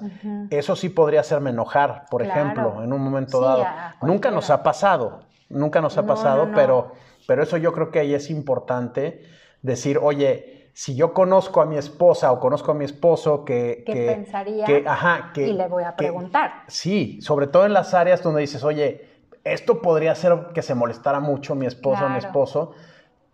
eso 0.51 0.77
sí 0.77 0.89
podría 0.89 1.21
hacerme 1.21 1.51
enojar, 1.51 2.05
por 2.11 2.23
ejemplo, 2.23 2.83
en 2.83 2.93
un 2.93 3.03
momento 3.03 3.41
dado. 3.41 3.65
Nunca 4.03 4.31
nos 4.31 4.51
ha 4.51 4.63
pasado, 4.63 5.21
nunca 5.49 5.81
nos 5.81 5.99
ha 5.99 6.07
pasado, 6.07 6.51
pero 6.55 6.93
pero 7.27 7.43
eso 7.43 7.57
yo 7.57 7.73
creo 7.73 7.91
que 7.91 8.01
ahí 8.01 8.15
es 8.15 8.31
importante 8.31 9.23
decir, 9.63 9.99
oye, 9.99 10.71
si 10.75 10.95
yo 10.95 11.13
conozco 11.13 11.61
a 11.61 11.67
mi 11.67 11.77
esposa 11.77 12.33
o 12.33 12.41
conozco 12.41 12.73
a 12.73 12.75
mi 12.75 12.85
esposo 12.85 13.45
que... 13.45 13.85
¿Qué 13.87 14.07
pensaría? 14.15 14.67
ajá, 14.87 15.31
que, 15.33 15.49
y 15.49 15.53
le 15.53 15.69
voy 15.69 15.85
a 15.85 15.97
preguntar. 15.97 16.65
sí, 16.67 17.21
sobre 17.23 17.47
todo 17.47 17.65
en 17.65 17.73
las 17.73 17.95
áreas 17.95 18.23
donde 18.23 18.41
dices, 18.41 18.65
oye, 18.65 19.09
esto 19.45 19.81
podría 19.81 20.15
ser 20.15 20.49
que 20.53 20.63
se 20.63 20.75
molestara 20.75 21.21
mucho 21.21 21.55
mi 21.55 21.67
esposa 21.67 22.07
o 22.07 22.09
mi 22.09 22.19
esposo 22.19 22.73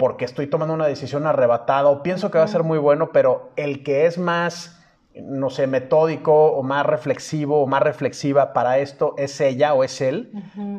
porque 0.01 0.25
estoy 0.25 0.47
tomando 0.47 0.73
una 0.73 0.87
decisión 0.87 1.27
arrebatada 1.27 1.91
o 1.91 2.03
pienso 2.03 2.31
que 2.31 2.39
va 2.39 2.45
a 2.45 2.49
ser 2.49 2.63
muy 2.63 2.79
bueno, 2.79 3.13
pero 3.13 3.51
el 3.57 3.83
que 3.83 4.07
es 4.07 4.17
más 4.17 4.80
no 5.15 5.51
sé, 5.51 5.67
metódico 5.67 6.53
o 6.53 6.63
más 6.63 6.87
reflexivo 6.87 7.63
o 7.63 7.67
más 7.67 7.83
reflexiva 7.83 8.53
para 8.53 8.79
esto 8.79 9.15
es 9.19 9.41
ella 9.41 9.75
o 9.75 9.83
es 9.83 10.01
él, 10.01 10.31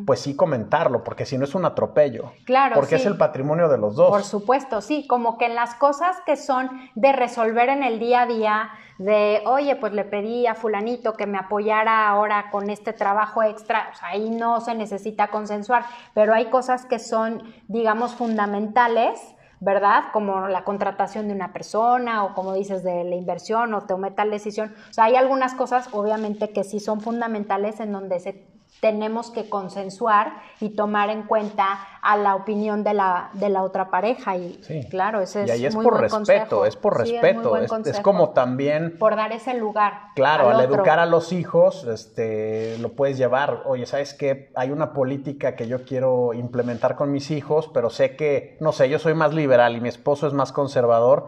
pues 0.06 0.22
sí 0.22 0.36
comentarlo, 0.36 1.04
porque 1.04 1.26
si 1.26 1.38
no 1.38 1.44
es 1.44 1.54
un 1.54 1.66
atropello. 1.66 2.32
Claro. 2.46 2.76
Porque 2.76 2.96
es 2.96 3.06
el 3.06 3.18
patrimonio 3.18 3.68
de 3.68 3.78
los 3.78 3.96
dos. 3.96 4.10
Por 4.10 4.24
supuesto, 4.24 4.80
sí, 4.80 5.06
como 5.08 5.38
que 5.38 5.46
en 5.46 5.56
las 5.56 5.76
cosas 5.76 6.16
que 6.26 6.38
son 6.38 6.70
de 6.96 7.12
resolver 7.12 7.70
en 7.70 7.84
el 7.84 8.00
día 8.00 8.22
a 8.22 8.26
día, 8.26 8.70
de, 8.98 9.42
oye, 9.46 9.76
pues 9.76 9.92
le 9.94 10.06
pedí 10.06 10.48
a 10.48 10.56
fulanito 10.56 11.14
que 11.14 11.26
me 11.26 11.38
apoyara 11.38 12.08
ahora 12.08 12.52
con 12.52 12.70
este 12.70 12.94
trabajo 12.94 13.44
extra, 13.44 13.90
o 13.92 13.98
sea, 13.98 14.10
ahí 14.10 14.30
no 14.30 14.62
se 14.62 14.76
necesita 14.76 15.28
consensuar, 15.28 15.84
pero 16.14 16.34
hay 16.34 16.46
cosas 16.46 16.86
que 16.86 17.00
son, 17.00 17.44
digamos, 17.68 18.16
fundamentales 18.16 19.20
¿verdad? 19.62 20.06
Como 20.12 20.48
la 20.48 20.64
contratación 20.64 21.28
de 21.28 21.36
una 21.36 21.54
persona 21.54 22.26
o 22.26 22.34
como 22.34 22.54
dices 22.54 22.84
de 22.84 23.04
la 23.04 23.16
inversión 23.16 23.74
o 23.76 23.82
tomé 23.82 24.10
tal 24.10 24.32
decisión. 24.32 24.74
O 24.90 24.94
sea, 24.94 25.06
hay 25.06 25.16
algunas 25.16 25.54
cosas 25.54 25.88
obviamente 25.92 26.52
que 26.52 26.64
sí 26.64 26.80
son 26.80 27.00
fundamentales 27.00 27.80
en 27.80 27.92
donde 27.92 28.20
se 28.20 28.44
tenemos 28.82 29.30
que 29.30 29.48
consensuar 29.48 30.42
y 30.60 30.70
tomar 30.70 31.12
en 31.12 31.24
cuenta 31.24 31.88
a 32.02 32.18
la 32.18 32.36
opinión 32.36 32.84
de 32.84 32.96
la, 32.96 33.30
de 33.34 33.50
la 33.50 33.62
otra 33.62 33.92
pareja. 33.92 34.36
Y 34.36 34.60
claro, 34.90 35.22
ese 35.22 35.44
es, 35.44 35.50
y 35.50 35.52
ahí 35.52 35.66
es 35.68 35.76
por 35.76 36.02
respeto, 36.02 36.66
es 36.66 36.76
por 36.76 36.98
respeto, 36.98 37.56
es, 37.58 38.00
como 38.00 38.32
también... 38.32 38.98
Por 38.98 39.16
dar 39.16 39.32
ese 39.34 39.54
lugar. 39.54 39.94
Claro, 40.16 40.50
al, 40.50 40.62
educar 40.62 40.98
a 40.98 41.06
los 41.06 41.32
hijos, 41.32 41.84
este, 41.84 42.80
lo 42.80 42.94
puedes 42.94 43.20
llevar, 43.20 43.62
oye, 43.66 43.86
¿sabes 43.86 44.16
qué? 44.16 44.52
Hay 44.56 44.72
una 44.72 44.94
política 44.94 45.56
que 45.56 45.68
yo 45.68 45.86
quiero 45.86 46.34
implementar 46.34 46.96
con 46.96 47.12
mis 47.12 47.30
hijos, 47.30 47.70
pero 47.72 47.92
sé 47.92 48.16
que, 48.16 48.58
no 48.62 48.72
sé, 48.72 48.90
yo 48.90 48.98
soy 48.98 49.14
más 49.14 49.32
liberal 49.36 49.76
y 49.76 49.82
mi 49.82 49.90
esposo 49.90 50.26
es 50.26 50.34
más 50.34 50.52
conservador, 50.52 51.28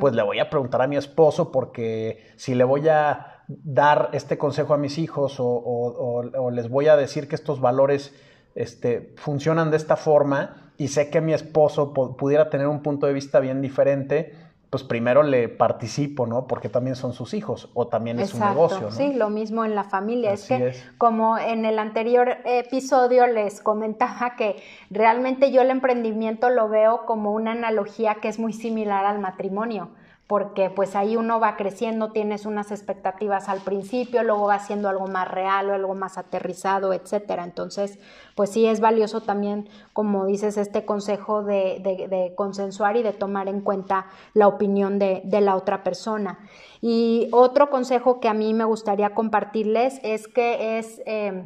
pues 0.00 0.14
le 0.14 0.22
voy 0.22 0.38
a 0.38 0.50
preguntar 0.50 0.82
a 0.82 0.86
mi 0.86 0.98
esposo 0.98 1.50
porque 1.50 2.30
si 2.36 2.54
le 2.54 2.64
voy 2.64 2.88
a 2.90 3.39
dar 3.64 4.10
este 4.12 4.38
consejo 4.38 4.74
a 4.74 4.78
mis 4.78 4.98
hijos 4.98 5.36
o, 5.38 6.50
les 6.52 6.68
voy 6.68 6.88
a 6.88 6.96
decir 6.96 7.28
que 7.28 7.34
estos 7.34 7.60
valores 7.60 8.14
este, 8.54 9.14
funcionan 9.16 9.70
de 9.70 9.76
esta 9.76 9.96
forma 9.96 10.72
y 10.76 10.88
sé 10.88 11.10
que 11.10 11.20
mi 11.20 11.32
esposo 11.32 11.92
pudiera 11.92 12.48
tener 12.50 12.66
un 12.66 12.82
punto 12.82 13.06
de 13.06 13.12
vista 13.12 13.40
bien 13.40 13.60
diferente, 13.60 14.34
pues 14.70 14.84
primero 14.84 15.22
le 15.22 15.48
participo, 15.48 16.26
¿no? 16.26 16.46
Porque 16.46 16.68
también 16.68 16.94
son 16.94 17.12
sus 17.12 17.34
hijos 17.34 17.70
o 17.74 17.88
también 17.88 18.20
es 18.20 18.34
un 18.34 18.40
negocio, 18.40 18.82
¿no? 18.82 18.90
Sí, 18.92 19.12
lo 19.12 19.28
mismo 19.28 19.64
en 19.64 19.74
la 19.74 19.84
familia. 19.84 20.32
es 20.32 20.46
que 20.46 20.74
como 20.96 21.36
en 21.38 21.64
el 21.64 21.78
anterior 21.78 22.38
episodio 22.44 23.26
les 23.26 23.60
comentaba 23.60 24.36
que 24.36 24.62
realmente 24.90 25.50
yo 25.50 25.60
el 25.60 25.70
emprendimiento 25.70 26.50
lo 26.50 26.68
veo 26.68 27.04
como 27.04 27.32
una 27.32 27.52
analogía 27.52 28.16
que 28.22 28.28
es 28.28 28.38
muy 28.38 28.52
similar 28.52 29.04
al 29.04 29.18
matrimonio 29.18 29.90
porque 30.30 30.70
pues 30.70 30.94
ahí 30.94 31.16
uno 31.16 31.40
va 31.40 31.56
creciendo, 31.56 32.12
tienes 32.12 32.46
unas 32.46 32.70
expectativas 32.70 33.48
al 33.48 33.58
principio, 33.62 34.22
luego 34.22 34.46
va 34.46 34.60
siendo 34.60 34.88
algo 34.88 35.08
más 35.08 35.28
real 35.28 35.68
o 35.68 35.74
algo 35.74 35.96
más 35.96 36.18
aterrizado, 36.18 36.92
etcétera. 36.92 37.42
Entonces, 37.42 37.98
pues 38.36 38.50
sí 38.50 38.64
es 38.64 38.78
valioso 38.78 39.22
también, 39.22 39.68
como 39.92 40.26
dices, 40.26 40.56
este 40.56 40.84
consejo 40.84 41.42
de, 41.42 42.32
consensuar 42.36 42.96
y 42.96 43.02
de 43.02 43.12
tomar 43.12 43.48
en 43.48 43.60
cuenta 43.60 44.06
la 44.32 44.46
opinión 44.46 45.00
de, 45.00 45.24
la 45.40 45.56
otra 45.56 45.82
persona. 45.82 46.38
Y 46.80 47.28
otro 47.32 47.68
consejo 47.68 48.20
que 48.20 48.28
a 48.28 48.32
mí 48.32 48.54
me 48.54 48.62
gustaría 48.62 49.16
compartirles 49.16 49.98
es 50.04 50.28
que 50.28 50.78
es... 50.78 51.02
Eh, 51.06 51.44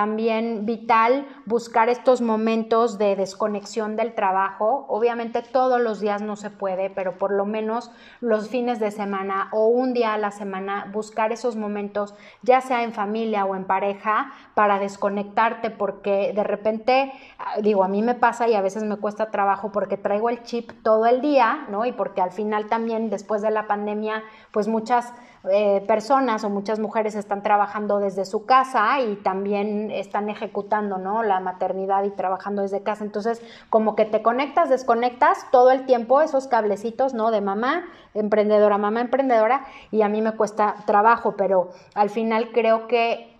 también 0.00 0.64
vital 0.64 1.26
buscar 1.44 1.90
estos 1.90 2.22
momentos 2.22 2.96
de 2.96 3.16
desconexión 3.16 3.96
del 3.96 4.14
trabajo. 4.14 4.86
Obviamente 4.88 5.42
todos 5.42 5.78
los 5.78 6.00
días 6.00 6.22
no 6.22 6.36
se 6.36 6.48
puede, 6.48 6.88
pero 6.88 7.18
por 7.18 7.30
lo 7.30 7.44
menos 7.44 7.90
los 8.22 8.48
fines 8.48 8.80
de 8.80 8.92
semana 8.92 9.50
o 9.52 9.66
un 9.66 9.92
día 9.92 10.14
a 10.14 10.16
la 10.16 10.30
semana 10.30 10.88
buscar 10.90 11.32
esos 11.32 11.54
momentos, 11.54 12.14
ya 12.40 12.62
sea 12.62 12.82
en 12.82 12.94
familia 12.94 13.44
o 13.44 13.54
en 13.54 13.64
pareja, 13.64 14.32
para 14.54 14.78
desconectarte 14.78 15.68
porque 15.68 16.32
de 16.34 16.44
repente, 16.44 17.12
ah, 17.38 17.60
digo, 17.60 17.84
a 17.84 17.88
mí 17.88 18.00
me 18.00 18.14
pasa 18.14 18.48
y 18.48 18.54
a 18.54 18.62
veces 18.62 18.84
me 18.84 18.96
cuesta 18.96 19.30
trabajo 19.30 19.70
porque 19.70 19.98
traigo 19.98 20.30
el 20.30 20.42
chip 20.44 20.70
todo 20.82 21.04
el 21.04 21.20
día, 21.20 21.66
¿no? 21.68 21.84
Y 21.84 21.92
porque 21.92 22.22
al 22.22 22.32
final 22.32 22.68
también 22.68 23.10
después 23.10 23.42
de 23.42 23.50
la 23.50 23.66
pandemia, 23.66 24.22
pues 24.50 24.66
muchas 24.66 25.12
eh, 25.48 25.82
personas 25.86 26.44
o 26.44 26.50
muchas 26.50 26.78
mujeres 26.78 27.14
están 27.14 27.42
trabajando 27.42 27.98
desde 27.98 28.26
su 28.26 28.44
casa 28.44 29.00
y 29.00 29.16
también 29.16 29.90
están 29.90 30.28
ejecutando 30.28 30.98
¿no? 30.98 31.22
la 31.22 31.40
maternidad 31.40 32.04
y 32.04 32.10
trabajando 32.10 32.60
desde 32.60 32.82
casa. 32.82 33.04
Entonces, 33.04 33.40
como 33.70 33.96
que 33.96 34.04
te 34.04 34.20
conectas, 34.20 34.68
desconectas 34.68 35.46
todo 35.50 35.70
el 35.70 35.86
tiempo 35.86 36.20
esos 36.20 36.46
cablecitos 36.46 37.14
¿no? 37.14 37.30
de 37.30 37.40
mamá 37.40 37.86
emprendedora, 38.12 38.76
mamá 38.76 39.00
emprendedora, 39.00 39.64
y 39.90 40.02
a 40.02 40.08
mí 40.08 40.20
me 40.20 40.32
cuesta 40.32 40.74
trabajo, 40.84 41.34
pero 41.38 41.70
al 41.94 42.10
final 42.10 42.50
creo 42.52 42.86
que 42.86 43.34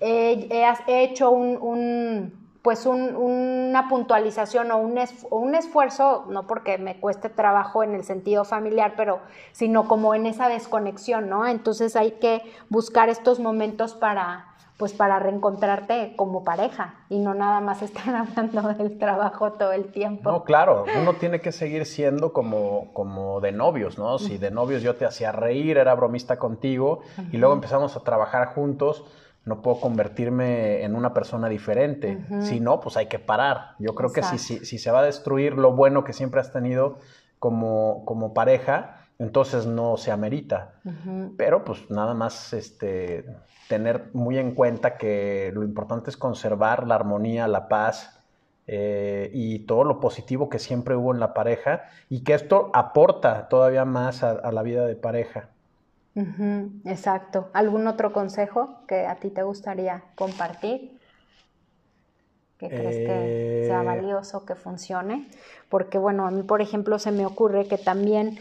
he, 0.00 0.48
hecho 0.86 1.30
un 1.30 2.47
pues 2.68 2.84
una 2.84 3.88
puntualización 3.88 4.70
o 4.72 4.76
un, 4.76 5.00
un, 5.30 5.54
esfuerzo, 5.54 6.26
no 6.28 6.46
porque 6.46 6.76
me 6.76 7.00
cueste 7.00 7.30
trabajo 7.30 7.82
en 7.82 7.94
el 7.94 8.04
sentido 8.04 8.44
familiar, 8.44 8.92
pero 8.94 9.20
sino 9.52 9.88
como 9.88 10.14
en 10.14 10.26
esa 10.26 10.50
desconexión, 10.50 11.30
¿no? 11.30 11.46
Entonces 11.46 11.96
hay 11.96 12.10
que 12.20 12.42
buscar 12.68 13.08
estos 13.08 13.40
momentos 13.40 13.94
para 13.94 14.48
pues 14.76 14.92
para 14.92 15.18
reencontrarte 15.18 16.12
como 16.14 16.44
pareja 16.44 16.96
y 17.08 17.18
no 17.20 17.32
nada 17.32 17.60
más 17.60 17.80
estar 17.90 18.14
hablando 18.14 18.74
del 18.74 18.98
trabajo 18.98 19.52
todo 19.52 19.72
el 19.72 19.90
tiempo. 19.90 20.30
No, 20.30 20.44
claro, 20.44 20.84
uno 21.00 21.14
tiene 21.14 21.40
que 21.40 21.52
seguir 21.52 21.86
siendo 21.86 22.34
como, 22.34 22.92
como 22.92 23.40
de 23.40 23.50
novios, 23.50 23.96
¿no? 23.96 24.18
Si 24.18 24.36
de 24.36 24.50
novios 24.50 24.82
yo 24.82 24.94
te 24.94 25.06
hacía 25.06 25.32
reír, 25.32 25.78
era 25.78 25.94
bromista 25.94 26.38
contigo 26.38 27.00
y 27.32 27.38
luego 27.38 27.54
empezamos 27.54 27.96
a 27.96 28.00
trabajar 28.00 28.48
juntos, 28.48 29.06
no 29.44 29.62
puedo 29.62 29.80
convertirme 29.80 30.84
en 30.84 30.94
una 30.94 31.14
persona 31.14 31.48
diferente. 31.48 32.18
Si 32.40 32.60
no, 32.60 32.80
pues 32.80 32.96
hay 32.96 33.06
que 33.06 33.18
parar. 33.18 33.74
Yo 33.78 33.94
creo 33.94 34.12
que 34.12 34.22
si, 34.22 34.38
si, 34.38 34.78
se 34.78 34.90
va 34.90 35.00
a 35.00 35.04
destruir 35.04 35.54
lo 35.54 35.72
bueno 35.72 36.04
que 36.04 36.12
siempre 36.12 36.40
has 36.40 36.52
tenido 36.52 36.98
como, 37.38 38.04
como 38.04 38.34
pareja, 38.34 39.06
entonces 39.18 39.66
no 39.66 39.96
se 39.96 40.10
amerita. 40.10 40.74
Pero 41.36 41.64
pues 41.64 41.90
nada 41.90 42.14
más 42.14 42.52
este, 42.52 43.24
tener 43.68 44.10
muy 44.12 44.38
en 44.38 44.54
cuenta 44.54 44.96
que 44.96 45.50
lo 45.54 45.64
importante 45.64 46.10
es 46.10 46.16
conservar 46.16 46.86
la 46.86 46.96
armonía, 46.96 47.48
la 47.48 47.68
paz 47.68 48.20
eh, 48.66 49.30
y 49.32 49.60
todo 49.60 49.84
lo 49.84 49.98
positivo 49.98 50.50
que 50.50 50.58
siempre 50.58 50.94
hubo 50.94 51.14
en 51.14 51.20
la 51.20 51.32
pareja 51.32 51.84
y 52.10 52.22
que 52.22 52.34
esto 52.34 52.70
aporta 52.74 53.48
todavía 53.48 53.86
más 53.86 54.22
a 54.22 54.52
la 54.52 54.62
vida 54.62 54.84
de 54.86 54.94
pareja 54.94 55.48
exacto. 56.84 57.48
¿Algún 57.52 57.86
otro 57.86 58.12
consejo 58.12 58.80
que 58.86 59.06
a 59.06 59.16
ti 59.16 59.30
te 59.30 59.42
gustaría 59.42 60.04
compartir? 60.14 60.98
que 62.58 62.68
crees 62.68 62.96
que 62.96 63.64
sea 63.66 63.82
eh. 63.82 63.86
valioso, 63.86 64.44
que 64.44 64.54
funcione. 64.54 65.28
Porque 65.68 65.96
bueno, 65.96 66.26
a 66.26 66.30
mí 66.30 66.42
por 66.42 66.60
ejemplo 66.60 66.98
se 66.98 67.12
me 67.12 67.24
ocurre 67.24 67.66
que 67.66 67.78
también 67.78 68.38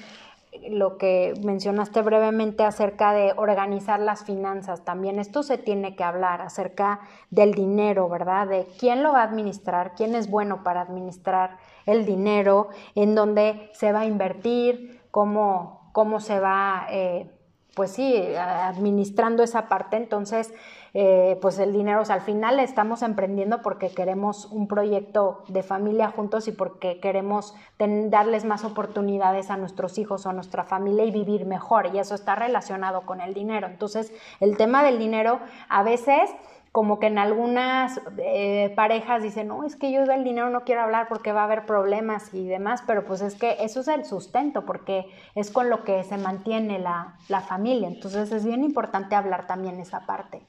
lo 0.69 0.97
que 0.97 1.33
mencionaste 1.43 2.01
brevemente 2.01 2.63
acerca 2.63 3.13
de 3.13 3.33
organizar 3.35 3.99
las 3.99 4.23
finanzas, 4.23 4.83
también 4.83 5.19
esto 5.19 5.43
se 5.43 5.59
tiene 5.59 5.95
que 5.95 6.03
hablar 6.03 6.41
acerca 6.41 7.01
del 7.29 7.53
dinero, 7.53 8.09
¿verdad? 8.09 8.47
De 8.47 8.65
quién 8.79 9.03
lo 9.03 9.13
va 9.13 9.21
a 9.21 9.25
administrar, 9.25 9.93
quién 9.95 10.15
es 10.15 10.31
bueno 10.31 10.63
para 10.63 10.81
administrar 10.81 11.57
el 11.85 12.05
dinero, 12.05 12.69
en 12.95 13.13
dónde 13.13 13.69
se 13.73 13.91
va 13.91 14.01
a 14.01 14.05
invertir, 14.05 15.01
cómo, 15.11 15.91
cómo 15.93 16.19
se 16.19 16.39
va, 16.39 16.87
eh, 16.89 17.29
pues 17.77 17.91
sí, 17.91 18.17
administrando 18.35 19.43
esa 19.43 19.69
parte. 19.69 19.97
Entonces, 19.97 20.51
eh, 20.99 21.37
pues 21.43 21.59
el 21.59 21.73
dinero, 21.73 22.01
o 22.01 22.05
sea, 22.05 22.15
al 22.15 22.21
final 22.21 22.59
estamos 22.59 23.03
emprendiendo 23.03 23.61
porque 23.61 23.89
queremos 23.89 24.47
un 24.47 24.67
proyecto 24.67 25.43
de 25.47 25.61
familia 25.61 26.09
juntos 26.09 26.47
y 26.47 26.51
porque 26.51 26.99
queremos 26.99 27.53
darles 27.77 28.45
más 28.45 28.63
oportunidades 28.63 29.51
a 29.51 29.57
nuestros 29.57 29.99
hijos 29.99 30.25
o 30.25 30.31
a 30.31 30.33
nuestra 30.33 30.63
familia 30.63 31.05
y 31.05 31.11
vivir 31.11 31.45
mejor. 31.45 31.91
Y 31.93 31.99
eso 31.99 32.15
está 32.15 32.33
relacionado 32.33 33.01
con 33.01 33.21
el 33.21 33.35
dinero. 33.35 33.67
Entonces, 33.67 34.11
el 34.39 34.57
tema 34.57 34.83
del 34.83 34.97
dinero 34.97 35.39
a 35.69 35.83
veces 35.83 36.31
como 36.71 36.97
que 36.97 37.05
en 37.05 37.19
algunas 37.19 38.01
eh, 38.17 38.73
parejas 38.75 39.21
dicen, 39.21 39.49
no, 39.49 39.65
es 39.65 39.75
que 39.75 39.91
yo 39.91 40.03
del 40.07 40.23
dinero 40.23 40.49
no 40.49 40.61
quiero 40.61 40.81
hablar 40.81 41.07
porque 41.09 41.31
va 41.31 41.41
a 41.41 41.43
haber 41.43 41.67
problemas 41.67 42.33
y 42.33 42.47
demás, 42.47 42.83
pero 42.87 43.05
pues 43.05 43.21
es 43.21 43.35
que 43.35 43.57
eso 43.59 43.81
es 43.81 43.87
el 43.87 44.03
sustento, 44.03 44.65
porque 44.65 45.05
es 45.35 45.51
con 45.51 45.69
lo 45.69 45.83
que 45.83 46.03
se 46.05 46.17
mantiene 46.17 46.79
la, 46.79 47.17
la 47.29 47.41
familia. 47.41 47.87
Entonces 47.87 48.31
es 48.31 48.43
bien 48.43 48.63
importante 48.63 49.13
hablar 49.13 49.45
también 49.45 49.79
esa 49.79 50.07
parte. 50.07 50.41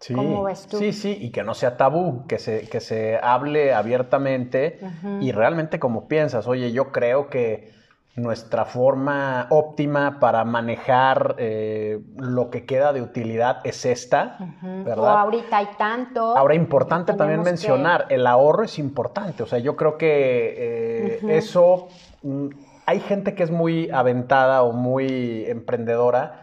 Sí, 0.00 0.14
Sí, 0.78 0.92
sí, 0.92 1.18
y 1.20 1.30
que 1.30 1.42
no 1.42 1.54
sea 1.54 1.76
tabú, 1.76 2.26
que 2.28 2.38
se, 2.38 2.68
que 2.68 2.80
se 2.80 3.18
hable 3.20 3.74
abiertamente 3.74 4.78
y 5.20 5.32
realmente 5.32 5.80
como 5.80 6.06
piensas, 6.06 6.46
oye, 6.46 6.70
yo 6.72 6.92
creo 6.92 7.28
que 7.28 7.72
nuestra 8.18 8.64
forma 8.64 9.46
óptima 9.50 10.18
para 10.20 10.44
manejar 10.44 11.36
eh, 11.38 12.00
lo 12.16 12.50
que 12.50 12.66
queda 12.66 12.92
de 12.92 13.00
utilidad 13.00 13.60
es 13.64 13.84
esta, 13.86 14.36
¿verdad? 14.62 15.14
O 15.14 15.18
ahorita 15.18 15.56
hay 15.56 15.68
tanto. 15.78 16.36
Ahora, 16.36 16.54
importante 16.54 17.14
también 17.14 17.42
mencionar, 17.42 18.06
el 18.10 18.26
ahorro 18.26 18.64
es 18.64 18.78
importante, 18.78 19.42
o 19.42 19.46
sea, 19.46 19.58
yo 19.58 19.76
creo 19.76 19.96
que 19.96 20.54
eh, 20.58 21.20
eso, 21.28 21.88
mm, 22.22 22.48
hay 22.86 23.00
gente 23.00 23.34
que 23.34 23.42
es 23.42 23.50
muy 23.50 23.90
aventada 23.90 24.62
o 24.62 24.72
muy 24.72 25.44
emprendedora, 25.46 26.42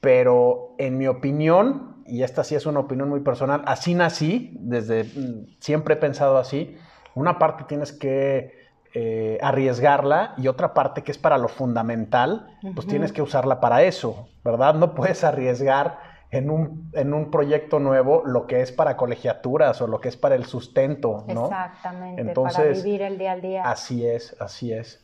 pero 0.00 0.74
en 0.78 0.98
mi 0.98 1.06
opinión, 1.08 1.95
y 2.08 2.22
esta 2.22 2.44
sí 2.44 2.54
es 2.54 2.66
una 2.66 2.80
opinión 2.80 3.08
muy 3.08 3.20
personal, 3.20 3.62
así 3.66 3.94
nací, 3.94 4.56
desde 4.60 5.04
mm, 5.04 5.56
siempre 5.60 5.94
he 5.94 5.96
pensado 5.96 6.38
así, 6.38 6.76
una 7.14 7.38
parte 7.38 7.64
tienes 7.64 7.92
que 7.92 8.66
eh, 8.94 9.38
arriesgarla 9.42 10.34
y 10.38 10.48
otra 10.48 10.72
parte 10.72 11.02
que 11.02 11.12
es 11.12 11.18
para 11.18 11.38
lo 11.38 11.48
fundamental, 11.48 12.58
pues 12.74 12.86
tienes 12.86 13.12
que 13.12 13.22
usarla 13.22 13.60
para 13.60 13.82
eso, 13.82 14.28
¿verdad? 14.44 14.74
No 14.74 14.94
puedes 14.94 15.22
arriesgar 15.24 15.98
en 16.30 16.50
un, 16.50 16.90
en 16.94 17.14
un 17.14 17.30
proyecto 17.30 17.78
nuevo 17.78 18.22
lo 18.24 18.46
que 18.46 18.62
es 18.62 18.72
para 18.72 18.96
colegiaturas 18.96 19.80
o 19.80 19.86
lo 19.86 20.00
que 20.00 20.08
es 20.08 20.16
para 20.16 20.34
el 20.34 20.44
sustento, 20.44 21.24
¿no? 21.28 21.44
Exactamente, 21.44 22.22
Entonces, 22.22 22.56
para 22.56 22.84
vivir 22.84 23.02
el 23.02 23.18
día 23.18 23.32
al 23.32 23.40
día. 23.42 23.62
Así 23.64 24.06
es, 24.06 24.36
así 24.40 24.72
es. 24.72 25.02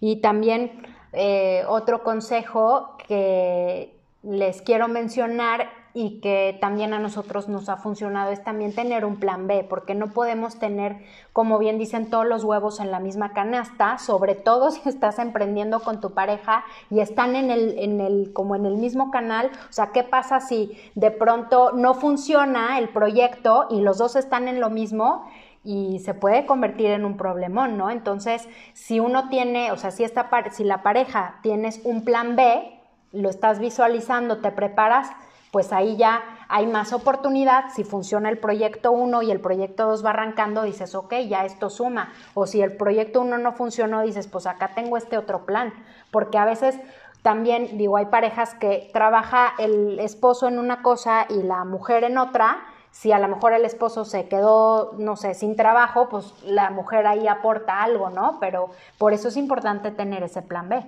Y 0.00 0.20
también 0.20 0.82
eh, 1.12 1.64
otro 1.66 2.02
consejo 2.02 2.96
que 3.06 4.01
les 4.22 4.62
quiero 4.62 4.88
mencionar 4.88 5.68
y 5.94 6.20
que 6.20 6.56
también 6.60 6.94
a 6.94 6.98
nosotros 6.98 7.48
nos 7.48 7.68
ha 7.68 7.76
funcionado 7.76 8.30
es 8.30 8.42
también 8.42 8.74
tener 8.74 9.04
un 9.04 9.16
plan 9.16 9.46
B, 9.46 9.66
porque 9.68 9.94
no 9.94 10.08
podemos 10.12 10.58
tener, 10.58 10.96
como 11.32 11.58
bien 11.58 11.78
dicen, 11.78 12.08
todos 12.08 12.26
los 12.26 12.44
huevos 12.44 12.80
en 12.80 12.90
la 12.90 12.98
misma 12.98 13.32
canasta, 13.32 13.98
sobre 13.98 14.34
todo 14.34 14.70
si 14.70 14.88
estás 14.88 15.18
emprendiendo 15.18 15.80
con 15.80 16.00
tu 16.00 16.12
pareja 16.12 16.64
y 16.90 17.00
están 17.00 17.36
en 17.36 17.50
el, 17.50 17.78
en 17.78 18.00
el, 18.00 18.32
como 18.32 18.56
en 18.56 18.64
el 18.64 18.76
mismo 18.76 19.10
canal. 19.10 19.50
O 19.68 19.72
sea, 19.72 19.92
¿qué 19.92 20.02
pasa 20.02 20.40
si 20.40 20.78
de 20.94 21.10
pronto 21.10 21.72
no 21.72 21.94
funciona 21.94 22.78
el 22.78 22.88
proyecto 22.88 23.66
y 23.70 23.80
los 23.80 23.98
dos 23.98 24.16
están 24.16 24.48
en 24.48 24.60
lo 24.60 24.70
mismo? 24.70 25.26
y 25.64 26.00
se 26.00 26.12
puede 26.12 26.44
convertir 26.44 26.86
en 26.86 27.04
un 27.04 27.16
problemón, 27.16 27.78
¿no? 27.78 27.88
Entonces, 27.88 28.48
si 28.72 28.98
uno 28.98 29.28
tiene, 29.28 29.70
o 29.70 29.76
sea, 29.76 29.92
si, 29.92 30.02
esta, 30.02 30.28
si 30.50 30.64
la 30.64 30.82
pareja 30.82 31.38
tienes 31.44 31.80
un 31.84 32.04
plan 32.04 32.34
B, 32.34 32.71
lo 33.12 33.28
estás 33.28 33.58
visualizando, 33.58 34.38
te 34.38 34.50
preparas, 34.50 35.10
pues 35.52 35.72
ahí 35.72 35.96
ya 35.96 36.22
hay 36.48 36.66
más 36.66 36.92
oportunidad. 36.94 37.64
Si 37.74 37.84
funciona 37.84 38.30
el 38.30 38.38
proyecto 38.38 38.90
1 38.90 39.22
y 39.22 39.30
el 39.30 39.40
proyecto 39.40 39.86
2 39.86 40.04
va 40.04 40.10
arrancando, 40.10 40.62
dices, 40.62 40.94
ok, 40.94 41.14
ya 41.28 41.44
esto 41.44 41.68
suma. 41.68 42.12
O 42.34 42.46
si 42.46 42.62
el 42.62 42.76
proyecto 42.76 43.20
1 43.20 43.36
no 43.38 43.52
funcionó, 43.52 44.02
dices, 44.02 44.26
pues 44.28 44.46
acá 44.46 44.72
tengo 44.74 44.96
este 44.96 45.18
otro 45.18 45.44
plan. 45.44 45.74
Porque 46.10 46.38
a 46.38 46.46
veces 46.46 46.80
también, 47.20 47.76
digo, 47.76 47.98
hay 47.98 48.06
parejas 48.06 48.54
que 48.54 48.90
trabaja 48.94 49.52
el 49.58 49.98
esposo 50.00 50.48
en 50.48 50.58
una 50.58 50.82
cosa 50.82 51.26
y 51.28 51.42
la 51.42 51.64
mujer 51.64 52.04
en 52.04 52.16
otra. 52.16 52.64
Si 52.90 53.12
a 53.12 53.18
lo 53.18 53.28
mejor 53.28 53.52
el 53.52 53.66
esposo 53.66 54.06
se 54.06 54.28
quedó, 54.28 54.92
no 54.98 55.16
sé, 55.16 55.34
sin 55.34 55.54
trabajo, 55.54 56.08
pues 56.08 56.32
la 56.44 56.70
mujer 56.70 57.06
ahí 57.06 57.28
aporta 57.28 57.82
algo, 57.82 58.08
¿no? 58.08 58.38
Pero 58.40 58.70
por 58.98 59.12
eso 59.12 59.28
es 59.28 59.36
importante 59.36 59.90
tener 59.90 60.22
ese 60.22 60.40
plan 60.40 60.68
B. 60.70 60.82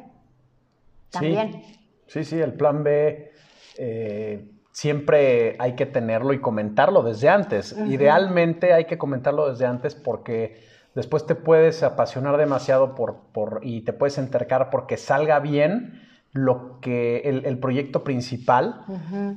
También. 1.10 1.52
Sí, 1.52 1.83
sí, 2.06 2.40
el 2.40 2.54
plan 2.54 2.84
B 2.84 3.32
eh, 3.78 4.50
siempre 4.72 5.56
hay 5.58 5.74
que 5.74 5.86
tenerlo 5.86 6.32
y 6.32 6.40
comentarlo 6.40 7.02
desde 7.02 7.28
antes. 7.28 7.76
Idealmente 7.86 8.72
hay 8.72 8.86
que 8.86 8.98
comentarlo 8.98 9.50
desde 9.50 9.66
antes 9.66 9.94
porque 9.94 10.60
después 10.94 11.26
te 11.26 11.34
puedes 11.34 11.82
apasionar 11.82 12.36
demasiado 12.36 12.94
por, 12.94 13.16
por, 13.32 13.60
y 13.62 13.82
te 13.82 13.92
puedes 13.92 14.18
entercar 14.18 14.70
porque 14.70 14.96
salga 14.96 15.38
bien 15.40 16.02
lo 16.32 16.80
que 16.80 17.20
el, 17.20 17.58
proyecto 17.60 18.02
principal, 18.02 18.84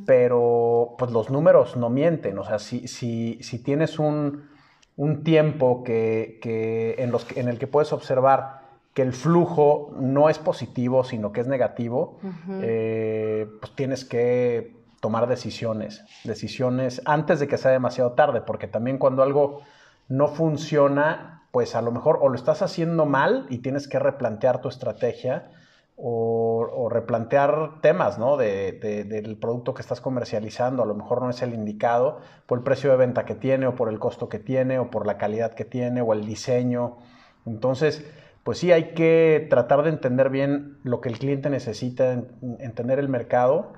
pero 0.08 0.96
pues 0.98 1.12
los 1.12 1.30
números 1.30 1.78
no 1.78 1.92
mienten. 1.92 2.40
O 2.40 2.44
sea, 2.44 2.58
si, 2.58 2.88
si, 2.88 3.38
si 3.44 3.62
tienes 3.62 4.00
un, 4.00 4.50
un 4.96 5.24
tiempo 5.24 5.84
que, 5.84 6.40
que 6.42 6.96
en, 6.98 7.12
los, 7.12 7.28
en 7.38 7.48
el 7.48 7.60
que 7.60 7.68
puedes 7.68 7.94
observar 7.94 8.57
que 8.98 9.04
el 9.04 9.14
flujo 9.14 9.92
no 10.00 10.28
es 10.28 10.40
positivo, 10.40 11.04
sino 11.04 11.32
que 11.32 11.42
es 11.42 11.48
negativo, 11.48 12.18
eh, 12.50 13.48
pues 13.60 13.76
tienes 13.76 14.04
que 14.04 14.76
tomar 15.00 15.28
decisiones, 15.28 16.04
decisiones 16.24 17.04
antes 17.06 17.40
de 17.40 17.48
que 17.48 17.60
sea 17.60 17.70
demasiado 17.70 18.14
tarde, 18.14 18.42
porque 18.42 18.68
también 18.68 18.98
cuando 18.98 19.22
algo 19.22 19.62
no 20.08 20.30
funciona, 20.30 21.44
pues 21.52 21.76
a 21.76 21.84
lo 21.84 21.92
mejor 21.92 22.18
o 22.24 22.30
lo 22.30 22.34
estás 22.34 22.64
haciendo 22.64 23.06
mal 23.06 23.46
y 23.52 23.60
tienes 23.60 23.88
que 23.88 24.00
replantear 24.00 24.62
tu 24.62 24.68
estrategia 24.68 25.52
o, 25.96 26.90
replantear 26.90 27.82
temas 27.82 28.18
¿no? 28.18 28.36
del 28.36 29.38
producto 29.40 29.76
que 29.76 29.84
estás 29.84 30.02
comercializando, 30.02 30.82
a 30.82 30.88
lo 30.88 30.96
mejor 30.96 31.22
no 31.22 31.30
es 31.30 31.44
el 31.44 31.54
indicado 31.54 32.20
por 32.48 32.58
el 32.58 32.64
precio 32.64 32.90
de 32.90 32.98
venta 32.98 33.26
que 33.26 33.36
tiene 33.36 33.68
o 33.68 33.76
por 33.76 33.90
el 33.90 34.00
costo 34.00 34.28
que 34.28 34.40
tiene 34.40 34.80
o 34.80 34.90
por 34.90 35.06
la 35.06 35.20
calidad 35.20 35.54
que 35.54 35.66
tiene 35.66 36.02
o 36.02 36.14
el 36.14 36.26
diseño. 36.26 36.98
Entonces, 37.46 38.04
pues 38.48 38.60
sí 38.60 38.72
hay 38.72 38.94
que 38.94 39.46
tratar 39.50 39.84
de 39.84 39.90
entender 39.90 40.30
bien 40.30 40.78
lo 40.84 41.02
que 41.02 41.10
el 41.10 41.20
cliente 41.20 41.50
necesita, 41.50 42.14
entender 42.60 42.98
el 42.98 43.10
mercado 43.10 43.74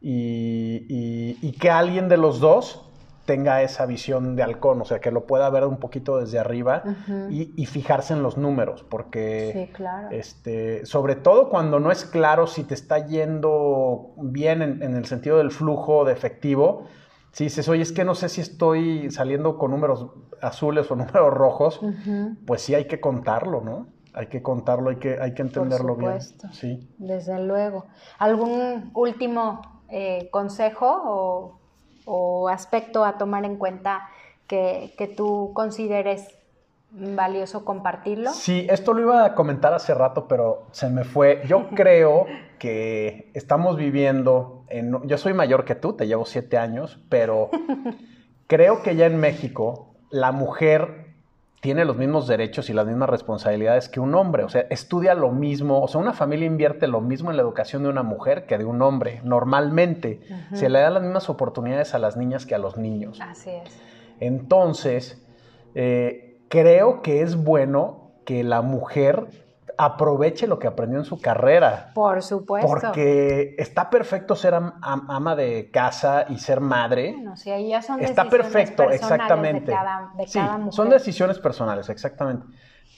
y, 0.00 1.50
que 1.58 1.68
alguien 1.68 2.08
de 2.08 2.16
los 2.16 2.38
dos 2.38 2.88
tenga 3.24 3.62
esa 3.62 3.86
visión 3.86 4.36
de 4.36 4.44
halcón, 4.44 4.80
o 4.80 4.84
sea, 4.84 5.00
que 5.00 5.10
lo 5.10 5.26
pueda 5.26 5.50
ver 5.50 5.64
un 5.64 5.78
poquito 5.78 6.20
desde 6.20 6.38
arriba 6.38 6.84
y, 7.28 7.66
fijarse 7.66 8.12
en 8.12 8.22
los 8.22 8.38
números, 8.38 8.84
porque 8.88 9.72
este, 10.12 10.86
sobre 10.86 11.16
todo 11.16 11.48
cuando 11.48 11.80
no 11.80 11.90
es 11.90 12.04
claro 12.04 12.46
si 12.46 12.62
te 12.62 12.74
está 12.74 13.04
yendo 13.08 14.12
bien 14.18 14.62
en 14.62 14.94
el 14.94 15.06
sentido 15.06 15.38
del 15.38 15.50
flujo 15.50 16.04
de 16.04 16.12
efectivo, 16.12 16.86
si 17.34 17.42
dices, 17.42 17.68
oye, 17.68 17.82
es 17.82 17.90
que 17.90 18.04
no 18.04 18.14
sé 18.14 18.28
si 18.28 18.40
estoy 18.40 19.10
saliendo 19.10 19.58
con 19.58 19.72
números 19.72 20.06
azules 20.40 20.88
o 20.92 20.94
números 20.96 21.34
rojos, 21.34 21.80
pues 22.46 22.62
sí 22.62 22.76
hay 22.76 22.84
que 22.84 23.00
contarlo, 23.00 23.60
¿no? 23.60 23.88
Hay 24.14 24.26
que 24.26 24.42
contarlo, 24.42 24.90
hay 24.90 24.96
que, 24.96 25.18
hay 25.20 25.34
que 25.34 25.42
entenderlo 25.42 25.96
Por 25.96 26.04
supuesto, 26.04 26.48
bien. 26.48 26.54
Sí. 26.54 26.94
Desde 26.98 27.38
luego. 27.40 27.86
¿Algún 28.18 28.90
último 28.94 29.82
eh, 29.88 30.28
consejo 30.30 31.60
o, 32.06 32.48
aspecto 32.48 33.04
a 33.04 33.16
tomar 33.16 33.44
en 33.44 33.56
cuenta 33.56 34.08
que, 34.46 34.94
que 34.98 35.08
tú 35.08 35.52
consideres 35.54 36.28
valioso 36.90 37.64
compartirlo? 37.64 38.30
Sí, 38.30 38.66
esto 38.70 38.92
lo 38.92 39.00
iba 39.00 39.24
a 39.24 39.34
comentar 39.34 39.74
hace 39.74 39.94
rato, 39.94 40.28
pero 40.28 40.66
se 40.70 40.88
me 40.88 41.04
fue. 41.04 41.42
Yo 41.46 41.68
creo 41.74 42.26
que 42.58 43.30
estamos 43.34 43.76
viviendo, 43.76 44.64
en, 44.68 45.06
yo 45.06 45.18
soy 45.18 45.32
mayor 45.32 45.64
que 45.64 45.74
tú, 45.74 45.94
te 45.94 46.06
llevo 46.06 46.24
siete 46.24 46.56
años, 46.56 47.00
pero 47.08 47.50
creo 48.46 48.82
que 48.82 48.96
ya 48.96 49.06
en 49.06 49.18
México 49.18 49.96
la 50.10 50.30
mujer 50.30 51.13
tiene 51.64 51.86
los 51.86 51.96
mismos 51.96 52.26
derechos 52.26 52.68
y 52.68 52.74
las 52.74 52.86
mismas 52.86 53.08
responsabilidades 53.08 53.88
que 53.88 53.98
un 53.98 54.14
hombre. 54.14 54.44
O 54.44 54.50
sea, 54.50 54.66
estudia 54.68 55.14
lo 55.14 55.32
mismo. 55.32 55.80
O 55.80 55.88
sea, 55.88 55.98
una 55.98 56.12
familia 56.12 56.44
invierte 56.44 56.86
lo 56.88 57.00
mismo 57.00 57.30
en 57.30 57.38
la 57.38 57.42
educación 57.42 57.82
de 57.84 57.88
una 57.88 58.02
mujer 58.02 58.44
que 58.44 58.58
de 58.58 58.66
un 58.66 58.82
hombre. 58.82 59.22
Normalmente 59.24 60.20
se 60.52 60.68
le 60.68 60.80
dan 60.80 60.92
las 60.92 61.02
mismas 61.02 61.30
oportunidades 61.30 61.94
a 61.94 61.98
las 61.98 62.18
niñas 62.18 62.44
que 62.44 62.54
a 62.54 62.58
los 62.58 62.76
niños. 62.76 63.18
Así 63.22 63.48
es. 63.48 63.80
Entonces, 64.20 65.26
eh, 65.74 66.36
creo 66.50 67.00
que 67.00 67.22
es 67.22 67.34
bueno 67.34 68.10
que 68.26 68.44
la 68.44 68.60
mujer 68.60 69.28
aproveche 69.78 70.46
lo 70.46 70.58
que 70.58 70.66
aprendió 70.66 70.98
en 70.98 71.04
su 71.04 71.20
carrera. 71.20 71.90
Por 71.94 72.22
supuesto. 72.22 72.68
Porque 72.68 73.54
está 73.58 73.90
perfecto 73.90 74.36
ser 74.36 74.54
ama 74.54 75.36
de 75.36 75.70
casa 75.70 76.26
y 76.28 76.38
ser 76.38 76.60
madre. 76.60 77.12
Bueno, 77.12 77.36
sí, 77.36 77.50
ahí 77.50 77.68
ya 77.68 77.82
son 77.82 78.00
está 78.00 78.28
perfecto, 78.28 78.90
exactamente. 78.90 79.70
De 79.70 79.76
cada, 79.76 80.12
de 80.16 80.26
sí, 80.26 80.38
cada 80.38 80.58
mujer. 80.58 80.72
son 80.72 80.90
decisiones 80.90 81.38
personales, 81.38 81.88
exactamente. 81.88 82.46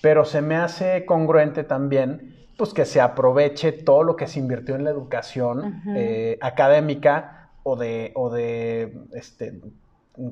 Pero 0.02 0.24
se 0.24 0.42
me 0.42 0.56
hace 0.56 1.04
congruente 1.06 1.64
también 1.64 2.34
pues 2.56 2.72
que 2.72 2.84
se 2.84 3.00
aproveche 3.00 3.72
todo 3.72 4.02
lo 4.02 4.16
que 4.16 4.26
se 4.26 4.38
invirtió 4.38 4.76
en 4.76 4.84
la 4.84 4.90
educación 4.90 5.82
eh, 5.94 6.38
académica 6.40 7.50
o 7.62 7.76
de, 7.76 8.12
o 8.14 8.30
de 8.30 9.04
este, 9.12 9.60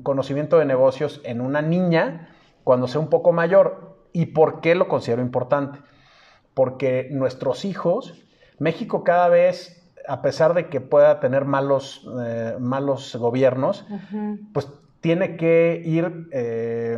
conocimiento 0.03 0.57
de 0.57 0.65
negocios 0.65 1.21
en 1.23 1.41
una 1.41 1.61
niña 1.61 2.29
cuando 2.63 2.87
sea 2.87 2.99
un 2.99 3.09
poco 3.09 3.31
mayor. 3.31 3.95
¿Y 4.11 4.27
por 4.27 4.61
qué 4.61 4.75
lo 4.75 4.87
considero 4.87 5.21
importante? 5.21 5.79
Porque 6.55 7.09
nuestros 7.11 7.65
hijos, 7.65 8.25
México 8.57 9.03
cada 9.03 9.27
vez, 9.27 9.85
a 10.07 10.23
pesar 10.23 10.55
de 10.55 10.69
que 10.69 10.81
pueda 10.81 11.19
tener 11.19 11.45
malos, 11.45 12.07
eh, 12.23 12.55
malos 12.59 13.15
gobiernos, 13.15 13.85
pues 14.53 14.67
tiene 15.01 15.37
que 15.37 15.83
ir 15.85 16.29
eh, 16.31 16.97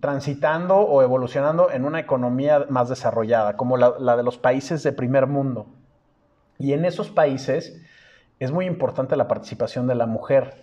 transitando 0.00 0.76
o 0.76 1.00
evolucionando 1.00 1.70
en 1.70 1.86
una 1.86 2.00
economía 2.00 2.66
más 2.68 2.90
desarrollada, 2.90 3.56
como 3.56 3.78
la, 3.78 4.16
de 4.16 4.22
los 4.22 4.36
países 4.36 4.82
de 4.82 4.92
primer 4.92 5.26
mundo. 5.26 5.66
Y 6.58 6.74
en 6.74 6.84
esos 6.84 7.10
países 7.10 7.80
es 8.38 8.50
muy 8.50 8.66
importante 8.66 9.16
la 9.16 9.28
participación 9.28 9.86
de 9.86 9.94
la 9.94 10.04
mujer. 10.04 10.60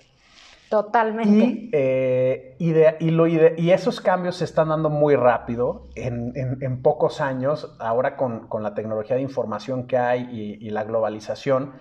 Totalmente. 0.70 1.32
Y, 1.36 1.70
eh, 1.74 2.56
y, 3.58 3.72
esos 3.72 4.02
cambios 4.02 4.36
se 4.36 4.46
están 4.46 4.70
dando 4.70 4.92
muy 4.92 5.16
rápido, 5.16 5.88
en, 5.96 6.82
pocos 6.84 7.22
años, 7.22 7.76
ahora 7.80 8.16
con, 8.16 8.48
la 8.62 8.76
tecnología 8.76 9.16
de 9.16 9.24
información 9.24 9.88
que 9.88 9.98
hay 9.98 10.30
y, 10.32 10.70
la 10.70 10.84
globalización. 10.84 11.74